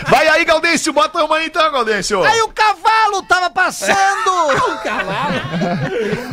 [0.09, 2.23] Vai aí, Gaudêncio, bota uma aí então, Gaudêncio.
[2.25, 3.97] Aí o cavalo tava passando!
[4.75, 5.41] o cavalo?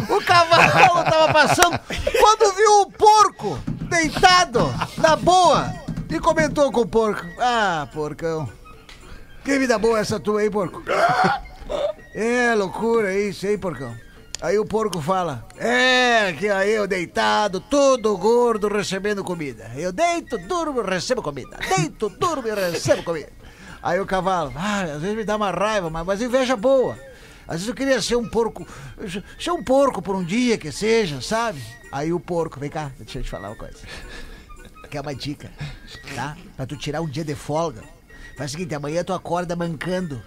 [0.10, 1.80] O cavalo tava passando
[2.20, 3.60] quando viu o porco
[3.96, 5.74] deitado na boa
[6.10, 8.50] e comentou com o porco: Ah, porcão,
[9.44, 10.84] que vida boa essa tua aí, porco?
[12.14, 13.96] É loucura isso aí, porcão.
[14.42, 19.72] Aí o porco fala: É, que aí eu deitado, todo gordo, recebendo comida.
[19.76, 21.58] Eu deito, durmo, recebo comida.
[21.78, 23.32] Deito, durmo e recebo comida.
[23.82, 26.98] Aí o cavalo: Ah, às vezes me dá uma raiva, mas, mas inveja boa.
[27.48, 28.68] Às vezes eu queria ser um porco,
[29.40, 31.62] ser um porco por um dia que seja, sabe?
[31.92, 33.78] Aí o porco, vem cá, deixa eu te falar uma coisa.
[34.90, 35.52] Quer uma dica,
[36.16, 36.36] tá?
[36.56, 37.84] Pra tu tirar um dia de folga.
[38.38, 40.22] Faz o seguinte, amanhã tu acorda mancando.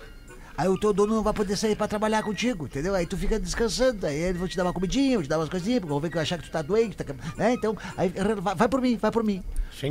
[0.57, 2.93] Aí o teu dono não vai poder sair pra trabalhar contigo, entendeu?
[2.93, 5.49] Aí tu fica descansando, aí eles vão te dar uma comidinha, vão te dar umas
[5.49, 7.05] coisinhas, porque vão ver que eu achar que tu tá doente, tá,
[7.37, 7.53] né?
[7.53, 8.12] Então, aí,
[8.57, 9.41] vai, por mim, vai por mim.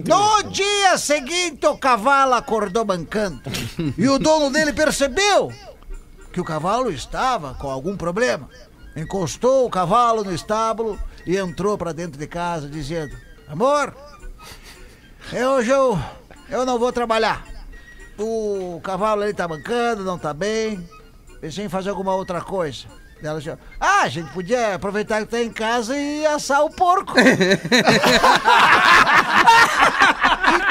[0.09, 3.41] No dia seguinte, o cavalo acordou mancando.
[3.97, 5.53] e o dono dele percebeu
[6.37, 8.47] que o cavalo estava com algum problema.
[8.95, 13.17] Encostou o cavalo no estábulo e entrou pra dentro de casa dizendo:
[13.47, 13.91] Amor,
[15.33, 15.99] eu, hoje eu,
[16.47, 17.43] eu não vou trabalhar.
[18.19, 20.87] O cavalo ali tá mancando, não tá bem.
[21.41, 22.85] Pensei em fazer alguma outra coisa.
[23.23, 27.13] Ela disse, ah, a gente podia aproveitar que tá em casa e assar o porco.
[27.19, 27.23] e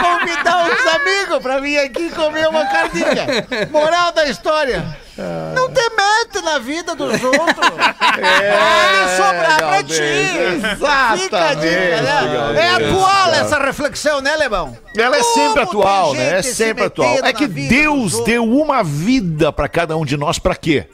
[0.02, 3.26] convidar uns amigos pra vir aqui comer uma carninha.
[3.70, 4.84] Moral da história.
[5.54, 7.72] Não te mete na vida dos outros.
[8.18, 9.94] É, sobrar pra ti.
[11.18, 12.60] Fica a dica, né?
[12.60, 14.76] É atual essa reflexão, né, Lebão?
[14.96, 16.38] Ela é sempre atual, tem né?
[16.38, 17.16] É sempre atual.
[17.24, 20.86] É que Deus deu uma vida pra cada um de nós pra quê?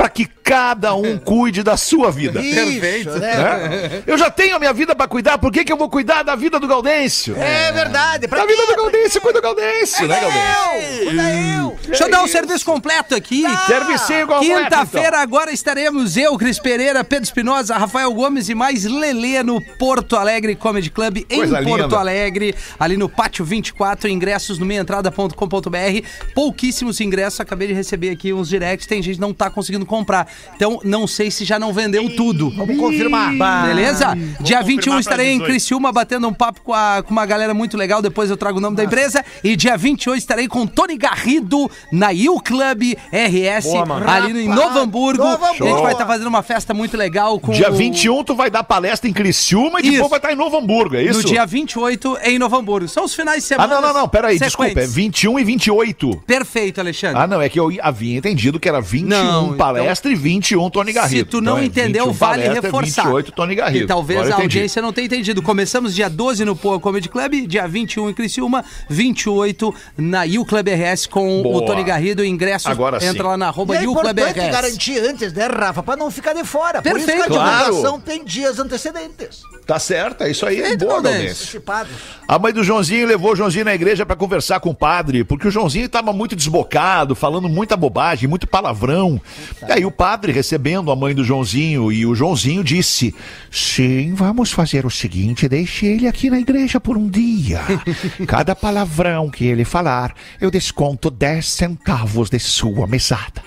[0.00, 2.40] Pra que cada um cuide da sua vida.
[2.40, 3.36] Isso, né?
[3.36, 4.02] né?
[4.06, 6.34] Eu já tenho a minha vida pra cuidar, por que, que eu vou cuidar da
[6.34, 7.36] vida do Gaudêncio?
[7.36, 8.26] É verdade.
[8.26, 11.02] Pra Da vida do Gaudêncio, cuida do Gaudêncio, né, Gaudêncio?
[11.02, 11.78] Eu, cuida eu.
[11.86, 13.44] Deixa eu dar um serviço completo aqui.
[13.66, 19.42] Servicinho completo, Quinta-feira agora estaremos eu, Cris Pereira, Pedro Espinosa, Rafael Gomes e mais Lelê
[19.42, 21.98] no Porto Alegre Comedy Club em Coisa Porto linda.
[21.98, 26.06] Alegre, ali no Pátio 24, ingressos no meiaentrada.com.br.
[26.34, 30.26] Pouquíssimos ingressos, acabei de receber aqui uns directs, tem gente que não tá conseguindo comprar.
[30.56, 32.50] Então, não sei se já não vendeu tudo.
[32.50, 33.32] Vamos confirmar.
[33.66, 34.16] Beleza?
[34.40, 35.50] Dia 21 confirmar estarei em 18.
[35.50, 38.00] Criciúma batendo um papo com, a- com uma galera muito legal.
[38.00, 39.24] Depois eu trago o nome da empresa.
[39.42, 44.48] E dia 28 estarei com Tony Garrido na U Club RS, Boa, ali no- em
[44.48, 45.22] Novo Hamburgo.
[45.24, 47.52] Novo A gente vai estar fazendo uma festa muito legal com.
[47.52, 49.92] Dia o- 21 tu vai dar palestra em Criciúma e Isso.
[49.92, 51.18] depois vai estar em Novo Hamburgo, é isso?
[51.22, 52.88] No dia 28 em Novo Hamburgo.
[52.88, 53.74] São os finais de Ah, semana.
[53.74, 54.94] não, não, não, peraí, desculpa, é sequentes.
[54.94, 56.16] 21 e 28.
[56.26, 57.18] Perfeito, Alexandre.
[57.20, 60.70] Ah, não, é que eu havia entendido que era 21 Não, então- palestra e 21
[60.70, 61.18] Tony Garrido.
[61.18, 63.02] Se tu não Então é entendeu, 21 vale palestra, reforçar.
[63.04, 63.84] 28 Tony Garrido.
[63.84, 65.42] E talvez Agora a audiência não tenha entendido.
[65.42, 70.68] Começamos dia 12 no Poa Comedy Club, dia 21 em Criciúma, 28 na U Club
[70.68, 71.66] RS com o Boa.
[71.66, 72.24] Tony Garrido.
[72.24, 73.06] Ingressos, Agora sim.
[73.06, 74.50] entra lá na E arroba é U Club importante RS.
[74.50, 75.82] garantir antes, né, Rafa?
[75.82, 76.82] Pra não ficar de fora.
[76.82, 77.10] Por Perfeito.
[77.20, 77.64] isso que a Claro.
[77.66, 79.42] divulgação tem dias antecedentes.
[79.66, 80.56] Tá certo, é isso aí.
[80.56, 80.98] Perfeito, Boa.
[81.00, 81.92] Antecipados.
[82.26, 85.48] A mãe do Joãozinho levou o Joãozinho na igreja pra conversar com o padre, porque
[85.48, 89.20] o Joãozinho estava muito desbocado, falando muita bobagem, muito palavrão.
[89.68, 93.14] E aí o padre recebendo a mãe do Joãozinho e o Joãozinho disse:
[93.50, 97.60] Sim, vamos fazer o seguinte, deixe ele aqui na igreja por um dia.
[98.26, 103.42] Cada palavrão que ele falar, eu desconto 10 centavos de sua mesada.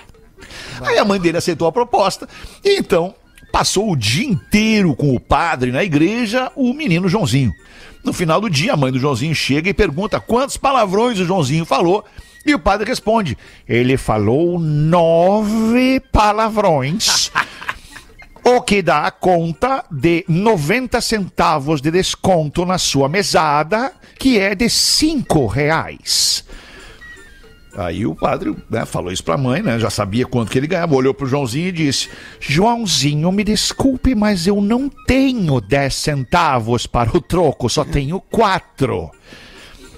[0.81, 2.27] Aí a mãe dele aceitou a proposta
[2.63, 3.15] e então
[3.51, 7.51] passou o dia inteiro com o padre na igreja, o menino Joãozinho.
[8.03, 11.63] No final do dia, a mãe do Joãozinho chega e pergunta quantos palavrões o Joãozinho
[11.63, 12.03] falou.
[12.45, 13.37] E o padre responde:
[13.67, 17.31] ele falou nove palavrões.
[18.45, 24.69] O que dá conta de 90 centavos de desconto na sua mesada, que é de
[24.69, 26.43] cinco reais.
[27.75, 29.79] Aí o padre né, falou isso pra mãe, né?
[29.79, 30.93] Já sabia quanto que ele ganhava.
[30.93, 37.15] Olhou pro Joãozinho e disse: Joãozinho, me desculpe, mas eu não tenho 10 centavos para
[37.15, 39.09] o troco, só tenho quatro.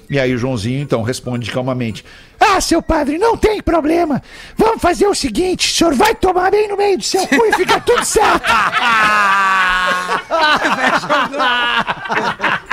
[0.08, 2.04] E aí o Joãozinho então responde calmamente:
[2.38, 4.22] Ah, seu padre, não tem problema.
[4.56, 7.52] Vamos fazer o seguinte: o senhor vai tomar bem no meio do seu cu e
[7.54, 8.46] fica tudo certo.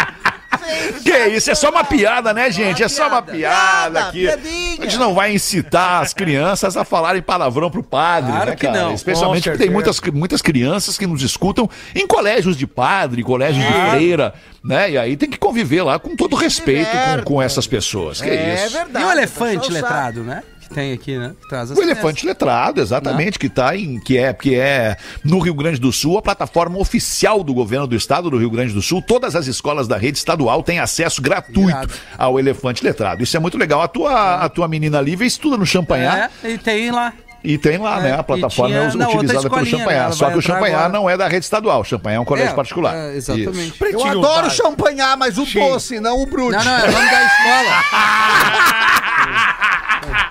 [1.04, 2.84] Que isso, é só uma piada, né, gente?
[2.84, 4.22] É só uma piada piada, aqui.
[4.22, 4.78] piadinha.
[4.80, 8.66] A gente não vai incitar as crianças a falarem palavrão pro padre, Claro né, que
[8.68, 8.82] cara?
[8.82, 8.94] não.
[8.94, 13.90] Especialmente porque tem muitas, muitas crianças que nos escutam em colégios de padre, colégios de
[13.92, 14.92] freira, né?
[14.92, 18.22] E aí tem que conviver lá com todo respeito com, com essas pessoas.
[18.22, 18.74] Que É isso.
[18.74, 19.06] verdade.
[19.06, 19.82] E o elefante pessoal sabe.
[19.82, 20.44] letrado, né?
[20.74, 21.34] Tem aqui, né?
[21.42, 22.84] Que traz O elefante letrado, Né?
[22.84, 26.78] exatamente, que tá em que é que é no Rio Grande do Sul, a plataforma
[26.80, 29.02] oficial do governo do estado do Rio Grande do Sul.
[29.02, 31.94] Todas as escolas da rede estadual têm acesso gratuito Irado.
[32.18, 33.24] ao elefante letrado.
[33.24, 33.82] Isso é muito legal.
[33.82, 37.14] A tua a tua menina Lívia estuda no Champanhar É, e tem lá.
[37.44, 39.68] e tem lá, É, né, a plataforma tinha é us- na outra utilizada pelo né?
[39.70, 40.04] Champanhar.
[40.06, 40.94] Ela Só que o Champanhar agora.
[40.94, 42.96] não é da rede estadual, o Champanhar é um colégio É, particular.
[42.96, 43.74] é, exatamente.
[43.82, 44.64] Eu adoro básico.
[44.64, 46.56] champanhar, mas o doce, não o brute.
[46.58, 47.84] Não, não, é o nome da escola.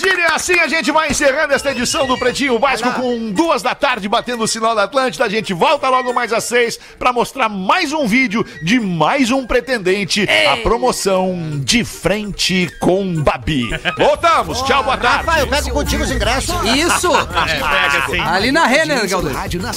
[0.00, 0.26] Virgínia.
[0.28, 4.44] Assim a gente vai encerrando esta edição do Pretinho Básico com duas da tarde batendo
[4.44, 5.24] o sinal da Atlântida.
[5.24, 9.46] A gente volta logo mais às seis para mostrar mais um vídeo de mais um
[9.46, 13.70] pretendente à promoção de frente com Babi.
[13.96, 14.62] Voltamos.
[14.62, 15.26] Tchau, boa tarde.
[15.26, 16.54] Rafael, eu pego contigo os ingressos.
[16.76, 17.10] Isso!
[17.30, 18.20] Pega assim.
[18.20, 19.36] Ali na Renner, Galdês.
[19.36, 19.68] Rádio Nacional.